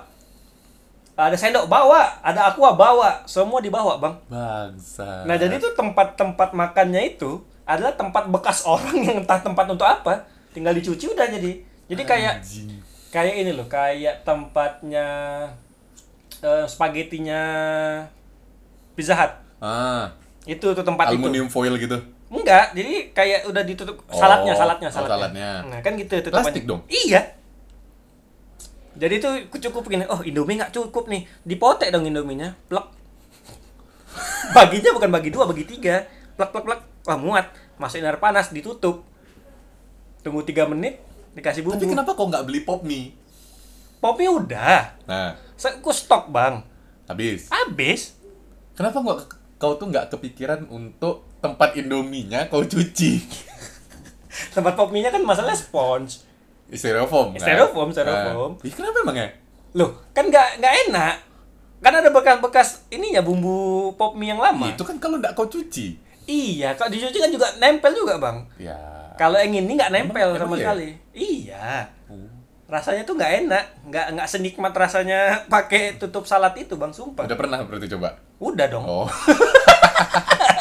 Ada 1.15 1.37
sendok 1.37 1.65
bawa, 1.67 2.09
ada 2.19 2.49
aqua 2.49 2.73
bawa, 2.73 3.21
semua 3.23 3.59
dibawa 3.59 3.97
bang. 3.97 4.15
Bangsa. 4.27 5.21
Nah 5.23 5.35
jadi 5.35 5.55
tuh 5.55 5.73
tempat-tempat 5.73 6.51
makannya 6.51 7.05
itu 7.07 7.37
adalah 7.63 7.93
tempat 7.93 8.25
bekas 8.27 8.65
orang 8.69 8.97
yang 8.97 9.17
entah 9.19 9.37
tempat 9.37 9.65
untuk 9.67 9.85
apa, 9.85 10.25
tinggal 10.49 10.73
dicuci 10.73 11.05
udah 11.07 11.27
jadi. 11.27 11.51
Jadi 11.85 12.01
kayak 12.03 12.33
Anjing. 12.39 12.81
kayak 13.09 13.35
ini 13.37 13.51
loh 13.51 13.67
kayak 13.67 14.23
tempatnya 14.23 15.05
eh, 16.39 16.65
spagettinya 16.65 17.41
Pizza 18.91 19.13
Hut 19.13 19.31
Ah, 19.59 20.11
itu 20.43 20.65
tuh 20.65 20.81
tempat 20.81 21.07
aluminium 21.07 21.45
foil 21.45 21.77
gitu. 21.77 21.93
itu 21.93 21.99
enggak 22.33 22.73
jadi 22.73 22.93
kayak 23.11 23.39
udah 23.45 23.61
ditutup 23.61 23.95
Oh, 24.03 24.17
salatnya 24.17 24.51
salatnya 24.51 24.89
oh, 24.89 24.91
salatnya, 24.91 25.15
salatnya. 25.29 25.49
nah 25.63 25.79
kan 25.79 25.93
gitu 25.93 26.09
tutupannya. 26.17 26.43
Plastik 26.43 26.63
dong? 26.65 26.81
iya 26.89 27.21
jadi 28.93 29.15
tuh 29.17 29.33
cukup 29.59 29.89
gini 29.89 30.05
oh 30.05 30.21
Indomie 30.21 30.57
nggak 30.57 30.71
cukup 30.71 31.09
nih 31.09 31.25
dipotek 31.41 31.89
dong 31.89 32.05
Indominya 32.05 32.53
plek 32.67 32.85
baginya 34.57 34.91
bukan 34.93 35.09
bagi 35.09 35.29
dua 35.29 35.45
bagi 35.45 35.65
tiga 35.65 36.05
plek 36.33 36.49
plek 36.49 36.63
plek 36.63 36.81
wah 37.03 37.17
muat 37.17 37.45
masukin 37.75 38.05
air 38.05 38.17
panas 38.17 38.53
ditutup 38.53 39.01
tunggu 40.21 40.45
tiga 40.45 40.69
menit 40.69 41.01
dikasih 41.33 41.65
bumbu 41.65 41.81
Tapi 41.81 41.89
kenapa 41.89 42.13
kok 42.13 42.27
nggak 42.29 42.45
beli 42.45 42.61
pop 42.61 42.85
mie? 42.85 43.11
popnya 43.97 44.29
udah 44.29 44.81
Nah, 45.07 45.31
Saya 45.55 45.79
aku 45.79 45.95
stok 45.95 46.27
bang, 46.27 46.59
habis. 47.07 47.47
habis. 47.47 48.19
Kenapa 48.75 48.99
nggak 48.99 49.19
kau 49.55 49.79
tuh 49.79 49.87
nggak 49.87 50.11
kepikiran 50.11 50.67
untuk 50.67 51.23
tempat 51.39 51.79
Indominya 51.79 52.51
kau 52.51 52.61
cuci? 52.61 53.11
Tempat 54.55 54.73
pop 54.75 54.91
mie-nya 54.91 55.07
kan 55.07 55.23
masalahnya 55.23 55.55
spons. 55.55 56.25
Styrofoam. 56.73 57.27
kan? 57.33 57.41
Styrofoam, 57.41 57.89
styrofoam. 57.89 58.51
Nah. 58.53 58.65
Ih, 58.65 58.73
kenapa 58.73 58.97
emang 59.01 59.17
ya? 59.17 59.27
Loh, 59.73 59.89
kan 60.11 60.25
nggak 60.25 60.59
nggak 60.59 60.73
enak. 60.87 61.15
Kan 61.79 61.93
ada 61.93 62.09
bekas-bekas 62.09 62.87
ininya 62.89 63.19
bumbu 63.19 63.91
pop 63.93 64.13
mie 64.13 64.31
yang 64.31 64.39
lama. 64.39 64.67
Itu 64.67 64.81
kan 64.81 64.97
kalau 64.97 65.19
nggak 65.19 65.33
kau 65.33 65.45
cuci. 65.45 65.99
Iya, 66.23 66.71
kalau 66.73 66.87
dicuci 66.87 67.19
kan 67.19 67.27
juga 67.27 67.51
nempel 67.59 67.91
juga 67.91 68.15
bang. 68.15 68.47
Ya. 68.55 68.79
Kalau 69.13 69.35
yang 69.35 69.51
ini 69.53 69.75
nggak 69.75 69.91
nempel 69.91 70.31
Emang- 70.31 70.39
sama 70.39 70.47
emang 70.47 70.55
iya? 70.55 70.63
sekali. 70.63 70.87
Iya. 71.11 71.67
Rasanya 72.63 73.03
tuh 73.03 73.13
nggak 73.13 73.33
enak, 73.43 73.65
nggak 73.85 74.05
nggak 74.15 74.27
senikmat 74.31 74.73
rasanya 74.73 75.19
pakai 75.53 75.99
tutup 75.99 76.23
salad 76.23 76.55
itu 76.55 76.73
bang, 76.73 76.89
sumpah. 76.89 77.27
Udah 77.27 77.37
pernah 77.37 77.59
berarti 77.61 77.91
coba? 77.91 78.15
Udah 78.39 78.65
dong. 78.71 78.85
Oh. 78.87 79.05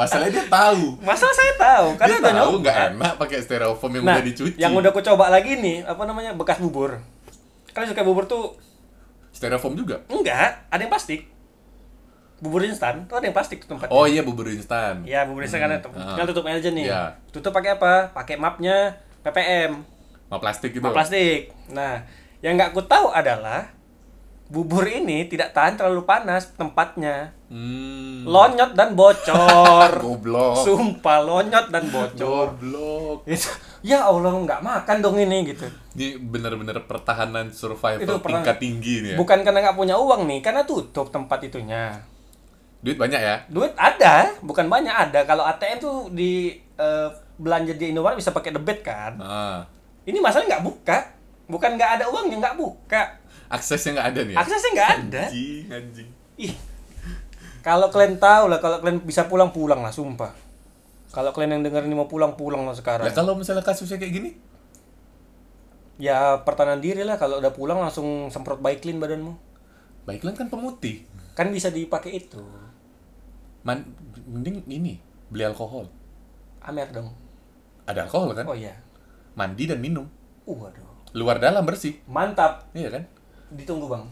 Masalahnya 0.00 0.32
dia 0.32 0.46
tahu. 0.48 0.84
Masalah 1.00 1.34
saya 1.34 1.52
tahu, 1.54 1.86
karena 1.94 2.16
dia 2.16 2.32
tahu 2.32 2.52
nggak 2.58 2.76
enak 2.90 3.12
pakai 3.16 3.38
styrofoam 3.38 3.92
yang 3.92 4.04
Nah, 4.04 4.16
udah 4.16 4.24
dicuci. 4.24 4.56
yang 4.56 4.72
udah 4.72 4.88
aku 4.88 5.00
coba 5.00 5.28
lagi 5.28 5.56
nih, 5.56 5.84
apa 5.84 6.02
namanya 6.02 6.32
bekas 6.32 6.56
bubur. 6.56 6.96
Kalian 7.70 7.92
suka 7.92 8.00
bubur 8.00 8.24
tuh 8.24 8.56
styrofoam 9.30 9.76
juga. 9.76 10.00
Enggak, 10.08 10.64
ada 10.66 10.80
yang 10.80 10.88
plastik. 10.88 11.28
Bubur 12.40 12.64
instan, 12.64 13.04
tuh 13.04 13.20
ada 13.20 13.28
yang 13.28 13.36
plastik 13.36 13.60
tuh 13.60 13.68
tempatnya. 13.70 13.92
Oh 13.92 14.08
iya 14.08 14.24
bubur 14.24 14.48
instan. 14.48 15.04
Ya, 15.04 15.28
bubur 15.28 15.44
instan 15.44 15.60
kan 15.60 15.68
Ah. 15.70 16.16
tinggal 16.16 16.26
tutup 16.32 16.48
aja 16.48 16.64
nih. 16.64 16.88
Iya. 16.88 17.20
Tutup 17.28 17.52
pakai 17.52 17.76
apa? 17.76 18.08
Pakai 18.10 18.40
mapnya 18.40 18.96
ppm, 19.20 19.84
Mau 20.26 20.40
plastik 20.40 20.72
gitu. 20.72 20.80
map 20.80 20.96
plastik. 20.96 21.52
Nah, 21.68 22.00
yang 22.40 22.56
nggak 22.56 22.72
aku 22.72 22.80
tahu 22.82 23.12
adalah 23.12 23.68
bubur 24.50 24.82
ini 24.82 25.30
tidak 25.30 25.54
tahan 25.54 25.78
terlalu 25.78 26.02
panas 26.02 26.50
tempatnya. 26.58 27.30
Hmm. 27.46 28.26
Lonyot 28.26 28.74
dan 28.74 28.98
bocor. 28.98 29.90
Goblok. 30.04 30.66
Sumpah 30.66 31.18
lonyot 31.22 31.70
dan 31.70 31.86
bocor. 31.88 32.58
Goblok. 32.58 33.18
Itu, 33.30 33.46
ya 33.86 34.10
Allah 34.10 34.34
nggak 34.34 34.60
makan 34.60 34.96
dong 34.98 35.22
ini 35.22 35.54
gitu. 35.54 35.70
Ini 35.94 36.18
bener-bener 36.18 36.82
pertahanan 36.84 37.54
survival 37.54 38.02
Itu 38.02 38.18
pernah- 38.18 38.42
tingkat 38.42 38.56
tinggi 38.58 38.94
nih 39.06 39.10
ya. 39.14 39.18
Bukan 39.22 39.46
karena 39.46 39.70
nggak 39.70 39.78
punya 39.78 39.94
uang 39.96 40.26
nih, 40.26 40.42
karena 40.42 40.66
tutup 40.66 41.14
tempat 41.14 41.46
itunya. 41.46 42.02
Duit 42.82 42.98
banyak 42.98 43.20
ya? 43.22 43.36
Duit 43.46 43.72
ada, 43.78 44.34
bukan 44.42 44.66
banyak 44.66 44.92
ada. 44.92 45.22
Kalau 45.22 45.46
ATM 45.46 45.78
tuh 45.78 45.96
di 46.10 46.58
eh, 46.74 47.08
belanja 47.38 47.76
di 47.78 47.94
Indomaret 47.94 48.18
bisa 48.18 48.34
pakai 48.34 48.50
debit 48.50 48.82
kan. 48.82 49.14
Ah. 49.22 49.62
Ini 50.04 50.18
masalah 50.18 50.48
nggak 50.48 50.64
buka, 50.64 50.98
bukan 51.46 51.76
nggak 51.78 51.90
ada 52.00 52.04
uangnya 52.10 52.36
nggak 52.40 52.56
buka. 52.58 53.19
Aksesnya 53.50 53.98
nggak 53.98 54.08
ada 54.14 54.20
nih 54.22 54.34
ya? 54.34 54.38
Aksesnya 54.38 54.70
nggak 54.72 54.90
ada. 54.94 55.22
Anjing, 55.26 55.64
anjing. 55.68 56.08
Ih, 56.38 56.54
kalau 57.66 57.90
kalian 57.90 58.16
tahu 58.22 58.46
lah, 58.46 58.62
kalau 58.62 58.78
kalian 58.78 59.02
bisa 59.02 59.26
pulang 59.26 59.50
pulang 59.50 59.82
lah, 59.82 59.90
sumpah. 59.90 60.32
Kalau 61.10 61.34
kalian 61.34 61.58
yang 61.58 61.62
denger 61.66 61.82
ini 61.90 61.98
mau 61.98 62.06
pulang 62.06 62.38
pulang 62.38 62.62
lah 62.62 62.72
sekarang. 62.78 63.04
Ya 63.04 63.12
kalau 63.12 63.34
misalnya 63.34 63.66
kasusnya 63.66 63.98
kayak 63.98 64.14
gini, 64.14 64.30
Ya 66.00 66.40
pertahanan 66.48 66.80
diri 66.80 67.04
lah, 67.04 67.20
kalau 67.20 67.44
udah 67.44 67.52
pulang 67.52 67.76
langsung 67.76 68.32
semprot 68.32 68.64
Baiklin 68.64 68.96
badanmu. 68.96 69.36
Baiklah 70.08 70.32
kan 70.32 70.48
pemutih. 70.48 71.04
Kan 71.36 71.52
bisa 71.52 71.68
dipakai 71.68 72.24
itu. 72.24 72.40
Man, 73.60 73.84
mending 74.24 74.64
ini 74.64 74.96
beli 75.28 75.44
alkohol. 75.44 75.92
Amer 76.64 76.88
dong. 76.88 77.12
Ada 77.84 78.08
alkohol 78.08 78.32
kan? 78.32 78.48
Oh 78.48 78.56
iya. 78.56 78.80
Mandi 79.36 79.68
dan 79.68 79.84
minum. 79.84 80.08
Waduh. 80.48 81.12
Luar 81.12 81.36
dalam 81.36 81.68
bersih. 81.68 82.00
Mantap. 82.08 82.72
Iya 82.72 82.88
kan? 82.96 83.04
Ditunggu, 83.54 83.86
Bang. 83.90 84.04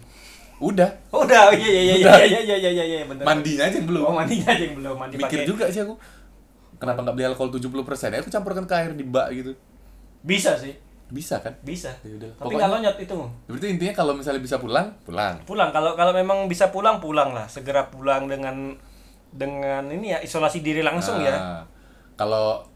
Udah. 0.59 0.91
Udah, 1.15 1.43
oh, 1.49 1.55
iya 1.55 1.71
iya 1.71 1.83
iya 1.95 1.95
iya 1.95 2.15
iya 2.27 2.41
iya 2.43 2.57
iya 2.59 2.71
iya 2.75 2.85
iya 2.85 3.07
bener. 3.07 3.23
Mandinya 3.23 3.63
aja 3.71 3.77
yang 3.79 3.87
belum. 3.87 4.03
Oh, 4.03 4.15
mandinya 4.15 4.51
aja 4.51 4.63
yang 4.67 4.75
belum 4.75 4.95
mandi 4.99 5.15
Mikir 5.15 5.39
pakai. 5.43 5.47
juga 5.47 5.65
sih 5.71 5.81
aku. 5.87 5.95
Kenapa 6.79 6.99
nggak 7.07 7.15
beli 7.15 7.27
alkohol 7.31 7.51
70%? 7.55 8.15
Ya 8.15 8.19
aku 8.19 8.31
campurkan 8.31 8.65
ke 8.67 8.75
air 8.75 8.91
di 8.95 9.07
bak 9.07 9.31
gitu. 9.31 9.55
Bisa 10.23 10.59
sih, 10.59 10.75
Bisa 11.15 11.39
kan? 11.39 11.55
bisa. 11.63 11.95
Ya 12.03 12.11
udah. 12.19 12.31
Tapi 12.43 12.55
nggak 12.59 12.71
lonyot 12.75 12.97
itu. 12.99 13.15
Berarti 13.47 13.67
intinya 13.71 13.95
kalau 13.95 14.19
misalnya 14.19 14.43
bisa 14.43 14.59
pulang, 14.59 14.91
pulang. 15.07 15.39
Pulang 15.47 15.71
kalau 15.71 15.95
kalau 15.95 16.11
memang 16.11 16.51
bisa 16.51 16.75
pulang 16.75 16.99
pulang 16.99 17.31
lah, 17.31 17.47
segera 17.47 17.87
pulang 17.87 18.27
dengan 18.27 18.75
dengan 19.31 19.87
ini 19.95 20.11
ya 20.11 20.19
isolasi 20.19 20.59
diri 20.59 20.83
langsung 20.83 21.23
ya. 21.23 21.35
Nah, 21.39 21.63
Kalau 22.19 22.67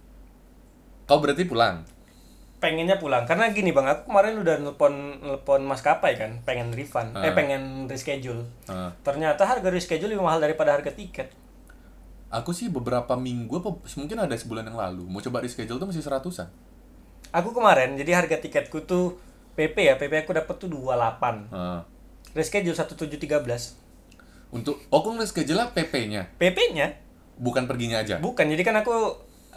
kau 1.02 1.18
berarti 1.18 1.50
pulang. 1.50 1.82
Pengennya 2.62 2.94
pulang 2.94 3.26
karena 3.26 3.50
gini 3.50 3.74
Bang, 3.74 3.84
aku 3.84 4.06
kemarin 4.06 4.38
udah 4.38 4.54
nelpon 4.56 4.94
nelpon 5.18 5.66
maskapai 5.66 6.14
kan, 6.14 6.38
pengen 6.42 6.70
refund, 6.70 7.10
eh 7.12 7.26
Ah. 7.26 7.34
pengen 7.34 7.84
reschedule. 7.84 8.46
Nah, 8.64 8.94
Ternyata 9.02 9.42
harga 9.42 9.66
reschedule 9.66 10.06
lebih 10.08 10.22
mahal 10.22 10.38
daripada 10.38 10.70
harga 10.70 10.88
tiket. 10.88 11.34
aku 12.30 12.48
sih 12.48 12.70
beberapa 12.70 13.12
minggu 13.12 13.60
apa 13.60 13.70
mungkin 13.92 14.16
ada 14.16 14.32
sebulan 14.32 14.64
yang 14.64 14.78
lalu 14.78 15.04
mau 15.04 15.20
coba 15.20 15.42
reschedule 15.42 15.76
tuh 15.76 15.84
masih 15.84 16.00
seratusan. 16.00 16.48
Aku 17.28 17.50
kemarin 17.50 17.92
jadi 17.92 18.14
harga 18.14 18.38
tiketku 18.38 18.86
tuh 18.86 19.18
PP 19.52 19.76
ya, 19.82 19.94
PP 19.98 20.22
aku 20.22 20.32
dapat 20.32 20.54
tuh 20.56 20.70
28. 20.70 21.50
Nah, 21.50 21.84
Reschedule 22.32 22.72
1713. 22.72 23.76
untuk 24.48 24.80
oh 24.86 25.00
kau 25.00 25.12
reschedule 25.12 25.64
PP-nya, 25.66 26.32
PP-nya 26.36 26.96
bukan 27.36 27.64
perginya 27.64 28.00
aja. 28.00 28.16
Bukan, 28.16 28.44
jadi 28.46 28.62
kan 28.62 28.76
aku 28.78 28.92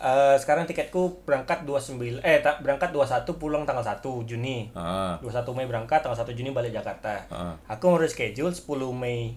eh, 0.05 0.35
sekarang 0.37 0.63
tiketku 0.63 1.25
berangkat 1.25 1.65
29 1.65 2.21
eh 2.21 2.37
tak 2.39 2.61
berangkat 2.61 2.93
21 2.93 3.25
pulang 3.35 3.65
tanggal 3.65 3.81
1 3.81 3.99
Juni. 4.23 4.69
Ah, 4.71 5.17
21 5.19 5.49
Mei 5.51 5.65
berangkat, 5.65 5.99
tanggal 5.99 6.13
1 6.15 6.29
Juni 6.31 6.53
balik 6.53 6.69
Jakarta. 6.71 7.25
ah. 7.27 7.57
Aku 7.65 7.89
mau 7.89 7.97
reschedule 7.97 8.53
10 8.53 8.61
Mei 8.93 9.33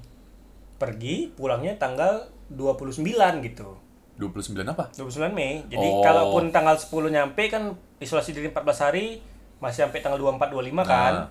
pergi, 0.76 1.32
pulangnya 1.32 1.74
tanggal 1.74 2.28
29 2.52 3.00
gitu. 3.42 3.80
29 4.18 4.66
apa? 4.66 4.90
29 4.92 5.30
Mei. 5.32 5.62
Jadi 5.66 5.88
Oh. 5.88 6.02
kalaupun 6.02 6.50
tanggal 6.50 6.74
10 6.74 7.08
nyampe 7.08 7.48
kan 7.48 7.72
isolasi 7.98 8.34
diri 8.34 8.50
14 8.50 8.78
hari 8.82 9.22
masih 9.58 9.86
sampai 9.86 10.02
tanggal 10.02 10.18
24 10.18 10.50
25 10.50 10.84
kan. 10.84 11.12
Nah. 11.14 11.28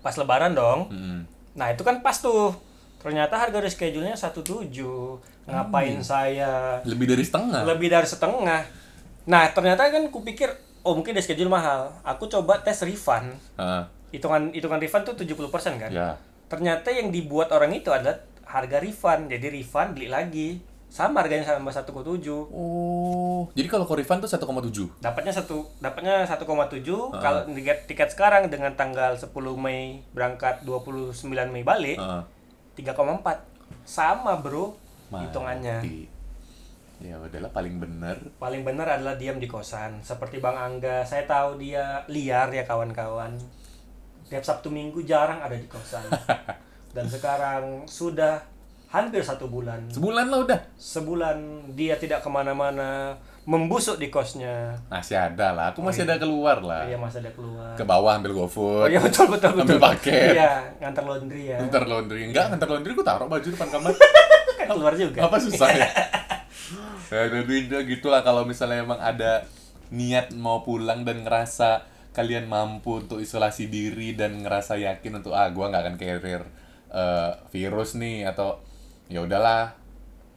Pas 0.00 0.16
lebaran 0.16 0.52
dong. 0.52 0.88
Mm. 0.88 1.20
Nah, 1.56 1.68
itu 1.68 1.84
kan 1.84 2.00
pas 2.00 2.16
tuh. 2.16 2.56
Ternyata 3.00 3.34
harga 3.34 3.58
reschedule-nya 3.58 4.12
17. 4.12 4.68
Ngapain 5.48 5.98
saya 5.98 6.78
Lebih 6.84 7.08
dari 7.08 7.24
setengah. 7.24 7.64
lebih 7.64 7.88
dari 7.88 8.06
setengah. 8.06 8.60
Nah, 9.24 9.44
ternyata 9.50 9.88
kan 9.88 10.04
kupikir 10.08 10.52
oh 10.80 10.94
mungkin 10.94 11.16
reschedule 11.16 11.48
mahal. 11.48 11.90
Aku 12.04 12.28
coba 12.28 12.60
tes 12.60 12.76
refund. 12.84 13.32
Ah, 13.56 13.88
Hitungan 14.10 14.50
hitungan 14.50 14.76
refund 14.76 15.06
tuh 15.06 15.16
70% 15.16 15.80
kan. 15.80 15.90
ya. 15.90 16.10
Ternyata 16.46 16.90
yang 16.90 17.08
dibuat 17.08 17.48
orang 17.50 17.72
itu 17.72 17.88
adalah 17.88 18.20
harga 18.44 18.78
refund. 18.78 19.30
Jadi 19.30 19.48
refund 19.50 19.96
beli 19.96 20.06
lagi. 20.06 20.60
Sama 20.90 21.22
harganya 21.22 21.46
sama 21.46 21.70
1,7. 21.70 21.86
Oh, 22.50 23.46
jadi 23.54 23.70
kalau 23.70 23.86
Korifan 23.86 24.18
tuh 24.18 24.26
1,7. 24.26 24.90
Dapatnya 24.98 25.30
satu 25.30 25.70
dapatnya 25.78 26.26
1,7 26.26 26.42
kalau 27.14 27.46
tiket 27.46 27.86
tiket 27.86 28.10
sekarang 28.10 28.50
dengan 28.50 28.74
tanggal 28.74 29.14
10 29.14 29.30
Mei 29.54 30.02
berangkat 30.10 30.66
29 30.66 31.14
Mei 31.46 31.62
balik 31.62 31.94
Heeh. 31.94 32.22
3,4. 32.80 33.22
Sama, 33.84 34.40
Bro. 34.40 34.76
Hitungannya. 35.12 35.82
Mati. 35.82 36.20
Ya 37.00 37.16
udahlah 37.16 37.48
paling 37.48 37.80
bener. 37.80 38.16
Paling 38.36 38.60
benar 38.60 39.00
adalah 39.00 39.16
diam 39.16 39.40
di 39.40 39.48
kosan. 39.48 40.04
Seperti 40.04 40.36
Bang 40.36 40.60
Angga, 40.60 41.00
saya 41.00 41.24
tahu 41.24 41.56
dia 41.56 42.04
liar 42.12 42.52
ya 42.52 42.68
kawan-kawan. 42.68 43.40
Tiap 44.28 44.44
Sabtu 44.44 44.68
Minggu 44.68 45.00
jarang 45.08 45.40
ada 45.40 45.56
di 45.56 45.64
kosan. 45.64 46.04
Dan 46.94 47.08
sekarang 47.08 47.88
sudah 47.88 48.44
hampir 48.92 49.24
satu 49.24 49.48
bulan. 49.48 49.88
Sebulan 49.88 50.28
lah 50.28 50.38
udah. 50.44 50.60
Sebulan 50.76 51.38
dia 51.72 51.96
tidak 51.96 52.20
ke 52.20 52.28
mana-mana, 52.28 53.16
membusuk 53.50 53.98
di 53.98 54.06
kosnya. 54.14 54.78
Masih 54.86 55.18
ada 55.18 55.50
lah. 55.50 55.64
Aku 55.74 55.82
masih 55.82 56.06
ada 56.06 56.22
keluar 56.22 56.62
lah. 56.62 56.86
Iya 56.86 56.94
masa 56.94 57.18
ada 57.18 57.34
keluar. 57.34 57.74
Ke 57.74 57.82
bawah 57.82 58.14
ambil 58.14 58.30
Oh 58.38 58.46
GoFood. 58.46 58.94
iya 58.94 59.02
betul 59.02 59.26
betul 59.26 59.58
betul. 59.58 59.74
Ambil 59.74 59.78
paket. 59.90 60.38
Iya, 60.38 60.52
ngantar 60.78 61.02
laundry 61.02 61.42
ya. 61.50 61.58
Ntar 61.66 61.82
laundry. 61.90 62.30
Enggak, 62.30 62.54
ntar 62.54 62.70
laundry 62.70 62.94
aku 62.94 63.02
taruh 63.02 63.26
baju 63.26 63.42
depan 63.50 63.68
kamar. 63.74 63.90
Kan 64.58 64.66
keluar 64.70 64.94
juga. 64.94 65.18
Apa 65.26 65.36
susah 65.42 65.66
ya? 65.74 65.88
ya 67.10 67.26
intinya 67.26 67.82
gitulah 67.82 68.22
kalau 68.22 68.46
misalnya 68.46 68.86
emang 68.86 69.02
ada 69.02 69.42
niat 69.90 70.30
mau 70.38 70.62
pulang 70.62 71.02
dan 71.02 71.26
ngerasa 71.26 71.90
kalian 72.14 72.46
mampu 72.46 73.02
untuk 73.02 73.18
isolasi 73.18 73.66
diri 73.66 74.14
dan 74.14 74.46
ngerasa 74.46 74.78
yakin 74.78 75.18
untuk 75.18 75.34
ah 75.34 75.50
gua 75.50 75.74
nggak 75.74 75.82
akan 75.82 75.96
carrier 75.98 76.42
eh, 76.94 77.30
virus 77.50 77.98
nih 77.98 78.30
atau 78.30 78.62
ya 79.10 79.26
udahlah 79.26 79.74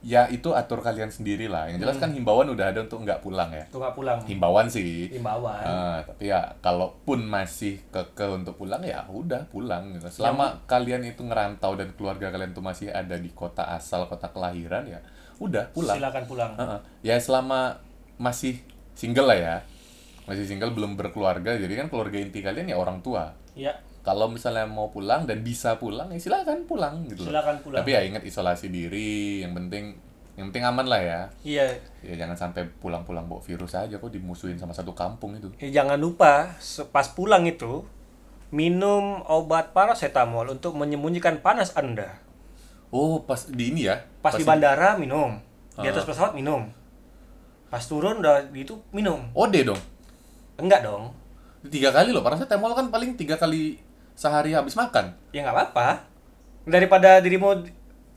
ya 0.03 0.27
itu 0.27 0.51
atur 0.51 0.83
kalian 0.83 1.07
sendiri 1.07 1.47
lah 1.47 1.71
yang 1.71 1.79
jelas 1.79 1.95
kan 1.95 2.11
himbauan 2.11 2.51
udah 2.51 2.75
ada 2.75 2.83
untuk 2.83 3.01
nggak 3.01 3.23
pulang 3.23 3.47
ya 3.49 3.63
Tuh 3.71 3.79
nggak 3.79 3.95
pulang. 3.95 4.19
himbauan 4.27 4.67
sih 4.67 5.07
Himbauan. 5.07 5.63
Ah, 5.63 6.03
tapi 6.03 6.27
ya 6.27 6.59
kalaupun 6.59 7.23
masih 7.23 7.79
keke 7.87 8.27
untuk 8.27 8.59
pulang 8.59 8.83
ya 8.83 9.07
udah 9.07 9.47
pulang 9.47 9.95
gitu. 9.95 10.11
Selama 10.11 10.59
kalian 10.67 11.07
itu 11.07 11.23
ngerantau 11.23 11.79
dan 11.79 11.95
keluarga 11.95 12.27
kalian 12.29 12.51
tuh 12.51 12.59
masih 12.59 12.91
ada 12.91 13.15
di 13.15 13.31
kota 13.31 13.63
asal, 13.71 14.05
kota 14.05 14.27
kelahiran 14.27 14.83
ya 14.85 14.99
udah 15.39 15.71
pulang. 15.71 15.95
Silakan 15.95 16.23
pulang. 16.27 16.51
Heeh. 16.59 16.79
Ya 17.01 17.15
selama 17.17 17.79
masih 18.19 18.59
single 18.93 19.31
lah 19.31 19.39
ya. 19.39 19.55
Masih 20.23 20.43
single 20.43 20.75
belum 20.75 20.95
berkeluarga 20.95 21.55
jadi 21.55 21.79
kan 21.79 21.87
keluarga 21.87 22.19
inti 22.19 22.43
kalian 22.43 22.67
ya 22.67 22.75
orang 22.75 22.99
tua. 22.99 23.31
Iya, 23.55 23.71
Kalau 24.03 24.27
misalnya 24.27 24.67
mau 24.67 24.91
pulang 24.91 25.23
dan 25.23 25.39
bisa 25.47 25.79
pulang 25.79 26.11
ya 26.11 26.19
silakan 26.19 26.67
pulang 26.67 27.07
gitu. 27.07 27.23
silakan 27.23 27.63
pulang. 27.63 27.79
Tapi 27.79 27.95
ya 27.95 28.03
ingat 28.03 28.27
isolasi 28.27 28.67
diri, 28.67 29.39
yang 29.47 29.55
penting 29.55 29.95
yang 30.35 30.49
penting 30.51 30.65
aman 30.65 30.87
lah 30.89 31.01
ya. 31.01 31.21
Iya, 31.45 31.65
Ya 32.03 32.13
jangan 32.19 32.35
sampai 32.35 32.67
pulang-pulang 32.83 33.29
bawa 33.29 33.39
virus 33.39 33.77
aja 33.77 34.01
kok 34.01 34.11
dimusuhin 34.11 34.59
sama 34.59 34.75
satu 34.75 34.91
kampung 34.91 35.39
itu. 35.39 35.47
Ya, 35.61 35.81
jangan 35.83 35.95
lupa 36.01 36.51
pas 36.91 37.07
pulang 37.15 37.47
itu 37.47 37.85
minum 38.49 39.21
obat 39.29 39.71
paracetamol 39.71 40.51
untuk 40.51 40.75
menyembunyikan 40.75 41.39
panas 41.39 41.71
Anda. 41.77 42.19
Oh, 42.93 43.25
pas 43.25 43.49
di 43.49 43.73
ini 43.73 43.89
ya? 43.89 44.05
Pas, 44.21 44.37
di 44.37 44.45
bandara 44.45 44.93
minum, 45.01 45.41
di 45.73 45.87
atas 45.89 46.05
pesawat 46.05 46.37
minum. 46.37 46.69
Pas 47.73 47.81
turun 47.81 48.21
udah 48.21 48.45
gitu 48.53 48.85
minum. 48.93 49.33
Ode 49.33 49.65
dong. 49.65 49.81
Enggak 50.61 50.85
dong. 50.85 51.09
Tiga 51.65 51.89
kali 51.89 52.13
loh, 52.13 52.21
paracetamol 52.21 52.77
kan 52.77 52.93
paling 52.93 53.17
tiga 53.17 53.41
kali 53.41 53.81
sehari 54.13 54.53
habis 54.53 54.73
makan. 54.73 55.13
Ya 55.31 55.43
nggak 55.43 55.55
apa-apa. 55.55 56.05
Daripada 56.63 57.19
dirimu 57.19 57.65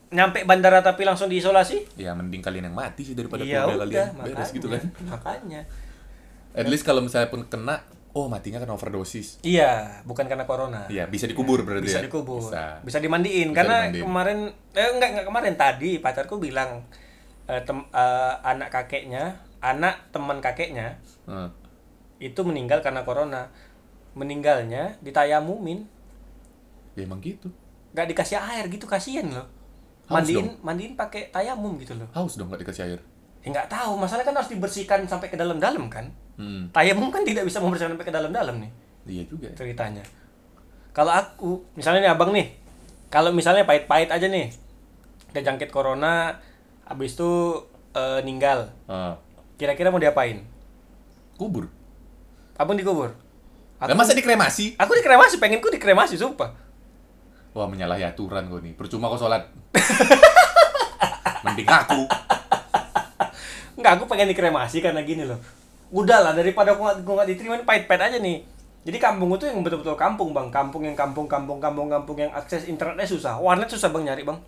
nyampe 0.07 0.47
bandara 0.47 0.81
tapi 0.81 1.03
langsung 1.03 1.27
diisolasi. 1.27 1.99
Ya 1.99 2.15
mending 2.15 2.41
kalian 2.41 2.71
yang 2.71 2.77
mati 2.77 3.03
sih 3.03 3.19
daripada 3.19 3.43
keluarga 3.43 3.67
udah, 3.67 3.79
kalian. 3.83 4.07
makanya. 4.15 4.35
Beres 4.39 4.51
gitu 4.55 4.67
kan. 4.71 4.83
Makanya. 5.11 5.61
At 6.57 6.67
least 6.71 6.87
kalau 6.87 7.05
misalnya 7.05 7.29
pun 7.29 7.45
kena, 7.45 7.85
oh 8.17 8.33
matinya 8.33 8.57
kan 8.57 8.71
overdosis. 8.73 9.43
Iya, 9.45 10.01
bukan 10.09 10.25
karena 10.25 10.49
corona. 10.49 10.89
Iya, 10.89 11.05
bisa 11.05 11.29
dikubur 11.29 11.69
berarti 11.69 11.85
bisa 11.85 12.01
ya? 12.01 12.09
dikubur 12.09 12.41
Bisa. 12.41 12.81
bisa 12.81 12.97
dimandiin 12.97 13.53
Bisa 13.53 13.57
karena 13.61 13.77
dimandiin. 13.93 14.03
kemarin 14.09 14.39
eh 14.73 14.89
enggak 14.89 15.09
enggak 15.13 15.27
kemarin 15.29 15.55
tadi 15.61 15.91
pacarku 16.01 16.41
bilang 16.41 16.81
eh, 17.45 17.61
tem- 17.61 17.91
eh, 17.93 18.35
anak 18.41 18.73
kakeknya 18.73 19.37
anak 19.61 20.09
teman 20.17 20.41
kakeknya 20.41 20.97
Heeh. 21.29 21.49
itu 22.25 22.41
meninggal 22.41 22.81
karena 22.81 23.05
corona 23.05 23.53
meninggalnya 24.17 24.97
ditayamumin 24.99 25.85
Ya 26.97 27.05
emang 27.05 27.21
gitu. 27.21 27.53
nggak 27.93 28.09
dikasih 28.11 28.41
air 28.41 28.65
gitu 28.67 28.85
kasihan 28.85 29.29
loh 29.29 29.45
Haus 30.07 30.25
mandiin 30.25 30.49
mandiin 30.61 30.93
pakai 30.95 31.29
tayamum 31.29 31.77
gitu 31.77 31.93
loh 31.93 32.09
Haus 32.11 32.35
dong 32.35 32.49
nggak 32.49 32.65
dikasih 32.65 32.83
air. 32.87 33.01
ya 33.41 33.49
nggak 33.53 33.69
tahu 33.69 33.95
masalah 33.95 34.23
kan 34.23 34.33
harus 34.33 34.49
dibersihkan 34.49 35.05
sampai 35.05 35.29
ke 35.29 35.37
dalam-dalam 35.37 35.87
kan 35.87 36.09
Hmm. 36.37 36.69
tayamum 36.69 37.09
kan 37.09 37.25
tidak 37.25 37.45
bisa 37.45 37.61
membersihkan 37.61 37.97
sampai 37.97 38.05
ke 38.05 38.13
dalam-dalam 38.13 38.57
nih 38.59 38.69
Iya 39.07 39.25
juga. 39.25 39.49
ya. 39.49 39.57
ceritanya. 39.57 40.05
Kalau 40.93 41.09
aku, 41.09 41.65
misalnya 41.73 42.01
nih 42.03 42.13
abang 42.13 42.29
nih, 42.29 42.53
kalau 43.07 43.29
misalnya 43.31 43.65
pahit-pahit 43.65 44.09
aja 44.09 44.27
nih, 44.27 44.53
kejangkit 45.31 45.69
corona, 45.69 46.37
habis 46.83 47.13
itu 47.13 47.57
eh, 47.93 48.21
ninggal, 48.21 48.69
Ah. 48.85 49.17
kira-kira 49.55 49.89
mau 49.89 49.97
diapain? 49.97 50.45
kubur. 51.37 51.69
Abang 52.55 52.77
dikubur? 52.77 53.17
Aku, 53.77 53.87
Lah 53.87 53.95
masa 53.95 54.13
dikremasi? 54.13 54.73
aku 54.75 54.93
dikremasi, 54.95 55.37
pengenku 55.37 55.69
dikremasi, 55.69 56.17
sumpah. 56.17 56.49
Wah 57.53 57.65
menyalahi 57.65 58.05
aturan 58.05 58.49
kau 58.49 58.57
nih. 58.57 58.73
Percuma 58.73 59.09
kau 59.09 59.17
sholat. 59.17 59.45
Mending 61.45 61.69
aku. 61.69 62.01
Enggak, 63.77 63.93
aku 63.97 64.05
pengen 64.07 64.29
dikremasi 64.29 64.81
karena 64.81 65.01
gini 65.01 65.25
loh. 65.25 65.37
Udahlah, 65.89 66.33
daripada 66.33 66.73
aku 66.73 66.83
nggak- 66.83 67.01
gua 67.03 67.15
nggak 67.21 67.29
diterima, 67.31 67.55
ini 67.55 67.65
pahit-pahit 67.65 68.03
aja 68.03 68.19
nih. 68.19 68.39
Jadi 68.83 68.99
kampung 68.99 69.35
itu 69.35 69.45
yang 69.45 69.61
betul-betul 69.61 69.93
kampung 69.95 70.31
bang, 70.31 70.49
kampung 70.49 70.83
yang 70.83 70.95
kampung, 70.95 71.27
kampung, 71.27 71.59
kampung, 71.59 71.89
kampung 71.91 72.17
yang 72.17 72.33
akses 72.33 72.65
internetnya 72.65 73.05
susah, 73.05 73.37
warnet 73.37 73.67
susah 73.67 73.91
bang 73.91 74.07
nyari 74.07 74.23
bang. 74.23 74.39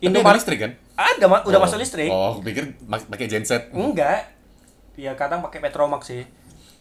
Indomaret 0.00 0.38
listrik 0.38 0.58
kan? 0.60 0.72
ada, 0.94 1.24
Ma- 1.26 1.42
udah 1.42 1.58
Oh. 1.58 1.64
masuk 1.64 1.78
listrik. 1.78 2.10
Oh, 2.10 2.38
pikir 2.38 2.72
pakai 2.86 3.26
genset. 3.26 3.68
Enggak. 3.70 4.30
Ya 4.94 5.12
kadang 5.12 5.40
pakai 5.40 5.58
Petromax 5.58 6.06
sih. 6.06 6.22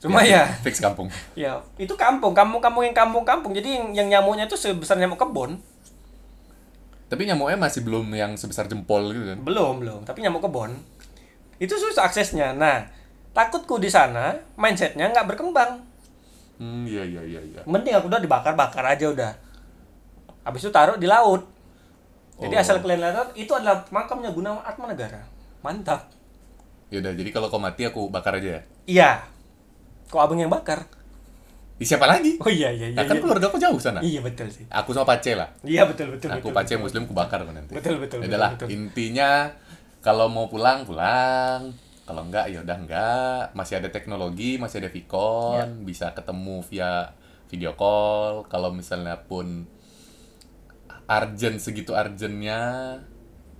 Cuma 0.04 0.20
ya, 0.20 0.44
Fix 0.60 0.84
kampung. 0.84 1.08
ya 1.32 1.64
itu 1.80 1.96
kampung, 1.96 2.36
kampung-kampung 2.36 2.84
yang 2.84 2.92
kampung-kampung. 2.92 3.56
Jadi 3.56 3.80
yang, 3.80 3.88
yang 3.96 4.08
nyamuknya 4.12 4.52
itu 4.52 4.60
sebesar 4.60 5.00
nyamuk 5.00 5.16
kebon. 5.16 5.56
Tapi 7.08 7.24
nyamuknya 7.24 7.56
masih 7.56 7.88
belum 7.88 8.12
yang 8.12 8.36
sebesar 8.36 8.68
jempol 8.68 9.16
gitu 9.16 9.24
kan? 9.32 9.38
Belum, 9.40 9.80
belum. 9.80 10.00
Tapi 10.04 10.20
nyamuk 10.20 10.44
kebon. 10.44 10.76
Itu 11.56 11.80
susah 11.80 12.04
aksesnya. 12.04 12.52
Nah, 12.52 12.84
takutku 13.32 13.80
di 13.80 13.88
sana 13.88 14.36
mindsetnya 14.60 15.08
nggak 15.08 15.24
berkembang. 15.32 15.80
Hmm, 16.60 16.84
iya 16.84 17.08
iya 17.08 17.22
iya 17.24 17.40
iya. 17.40 17.62
Mending 17.64 17.96
aku 17.96 18.12
udah 18.12 18.20
dibakar-bakar 18.20 18.84
aja 18.84 19.08
udah. 19.08 19.32
Habis 20.44 20.68
itu 20.68 20.72
taruh 20.74 21.00
di 21.00 21.08
laut. 21.08 21.48
Jadi 22.36 22.56
Oh. 22.58 22.62
asal 22.62 22.82
kalian 22.82 23.00
lihat 23.00 23.30
itu 23.38 23.52
adalah 23.54 23.86
makamnya 23.88 24.34
Gunawan 24.36 24.60
Atmanegara. 24.66 25.22
Mantap. 25.64 26.12
Ya 26.92 27.00
udah, 27.00 27.14
jadi 27.16 27.30
kalau 27.32 27.48
kau 27.48 27.62
mati 27.62 27.88
aku 27.88 28.12
bakar 28.12 28.36
aja 28.36 28.60
ya. 28.60 28.62
Iya. 28.84 29.10
Kok 30.14 30.22
abang 30.22 30.38
yang 30.38 30.54
bakar? 30.54 30.86
Di 31.74 31.90
siapa 31.90 32.06
lagi? 32.06 32.38
Oh 32.38 32.54
iya 32.54 32.70
iya 32.70 32.94
iya. 32.94 32.98
Nah, 33.02 33.10
kan 33.10 33.18
iya. 33.18 33.24
keluarga 33.26 33.50
aku 33.50 33.58
jauh 33.58 33.82
sana. 33.82 33.98
Iya 34.06 34.22
betul 34.22 34.46
sih. 34.54 34.70
Aku 34.70 34.94
sama 34.94 35.10
Pace 35.10 35.34
lah. 35.34 35.50
Iya 35.66 35.90
betul 35.90 36.14
betul. 36.14 36.30
Aku 36.30 36.54
betul, 36.54 36.54
Pace 36.54 36.74
betul. 36.78 36.86
muslim 36.86 37.02
aku 37.10 37.14
bakar 37.18 37.42
kok 37.42 37.54
nanti. 37.58 37.74
Betul, 37.74 37.98
betul, 37.98 38.22
Ya 38.22 38.30
betul, 38.30 38.46
betul. 38.54 38.68
intinya 38.70 39.50
kalau 40.06 40.30
mau 40.30 40.46
pulang 40.46 40.86
pulang. 40.86 41.74
Kalau 42.06 42.22
enggak 42.30 42.54
ya 42.54 42.62
udah 42.62 42.78
enggak. 42.78 43.44
Masih 43.58 43.82
ada 43.82 43.90
teknologi, 43.90 44.62
masih 44.62 44.86
ada 44.86 44.94
Ya. 44.94 44.94
Vicon, 44.94 45.82
bisa 45.82 46.14
ketemu 46.14 46.62
via 46.70 47.10
video 47.50 47.74
call. 47.74 48.46
Kalau 48.46 48.70
misalnya 48.70 49.18
pun 49.26 49.66
urgent 51.10 51.58
segitu 51.60 51.92
urgentnya 51.92 52.62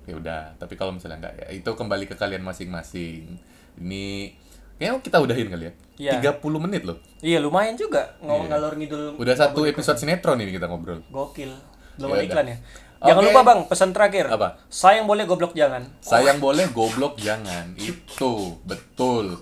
ya 0.04 0.16
udah 0.20 0.60
tapi 0.60 0.76
kalau 0.76 0.92
misalnya 0.92 1.28
enggak 1.28 1.36
ya 1.44 1.48
itu 1.56 1.72
kembali 1.72 2.08
ke 2.12 2.16
kalian 2.20 2.44
masing-masing 2.44 3.40
ini 3.80 4.36
kayaknya 4.76 5.00
kita 5.00 5.18
udahin 5.20 5.50
kali 5.50 5.66
ya 5.66 5.74
Iya. 5.94 6.34
30 6.36 6.58
menit 6.60 6.84
loh 6.84 6.98
Iya 7.22 7.38
lumayan 7.38 7.76
juga 7.76 8.18
ngomong 8.20 8.46
Iya. 8.46 8.52
ngalor 8.52 8.74
ngidul. 8.76 9.04
udah 9.16 9.36
satu 9.36 9.64
episode 9.64 9.96
sinetron 9.96 10.38
ini 10.38 10.52
kita 10.52 10.66
ngobrol 10.66 11.06
Gokil. 11.08 11.54
Belum 11.96 12.10
Ya 12.10 12.16
ada 12.16 12.24
iklan 12.24 12.48
ya. 12.48 12.58
Jangan 13.04 13.20
lupa 13.22 13.42
bang, 13.44 13.60
pesan 13.68 13.92
terakhir. 13.92 14.26
Apa? 14.26 14.64
Sayang 14.66 15.06
boleh 15.06 15.28
goblok 15.28 15.52
jangan. 15.54 15.84
Sayang 16.00 16.40
boleh, 16.40 16.72
goblok 16.72 17.20
jangan. 17.20 17.76
Itu 17.76 18.58
betul. 18.64 19.36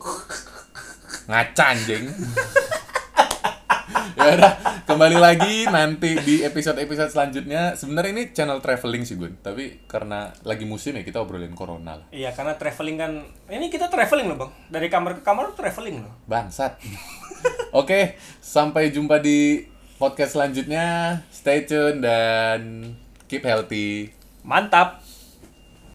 Ngaca 1.30 1.64
anjing. 1.70 2.10
ya 4.18 4.32
udah, 4.38 4.54
kembali 4.88 5.18
lagi 5.18 5.68
nanti 5.68 6.16
di 6.22 6.36
episode-episode 6.46 7.12
selanjutnya. 7.12 7.74
Sebenarnya 7.76 8.12
ini 8.14 8.24
channel 8.32 8.60
traveling 8.60 9.04
sih, 9.04 9.18
Gun. 9.18 9.40
Tapi 9.42 9.86
karena 9.88 10.32
lagi 10.46 10.64
musim 10.64 10.96
ya 10.98 11.04
kita 11.04 11.22
obrolin 11.22 11.54
corona 11.58 12.00
lah. 12.00 12.08
Iya 12.14 12.32
karena 12.32 12.56
traveling 12.56 12.98
kan, 12.98 13.12
ini 13.52 13.68
kita 13.68 13.92
traveling 13.92 14.28
loh 14.32 14.38
bang. 14.48 14.52
Dari 14.72 14.88
kamar 14.88 15.12
ke 15.20 15.22
kamar 15.24 15.54
traveling 15.58 16.06
loh. 16.06 16.14
Bangsat. 16.30 16.78
Oke, 17.80 18.16
sampai 18.40 18.94
jumpa 18.94 19.20
di 19.20 19.66
podcast 19.98 20.38
selanjutnya. 20.38 21.20
Stay 21.34 21.66
tune 21.66 22.02
dan 22.02 22.94
keep 23.30 23.46
healthy. 23.46 24.14
Mantap. 24.42 25.01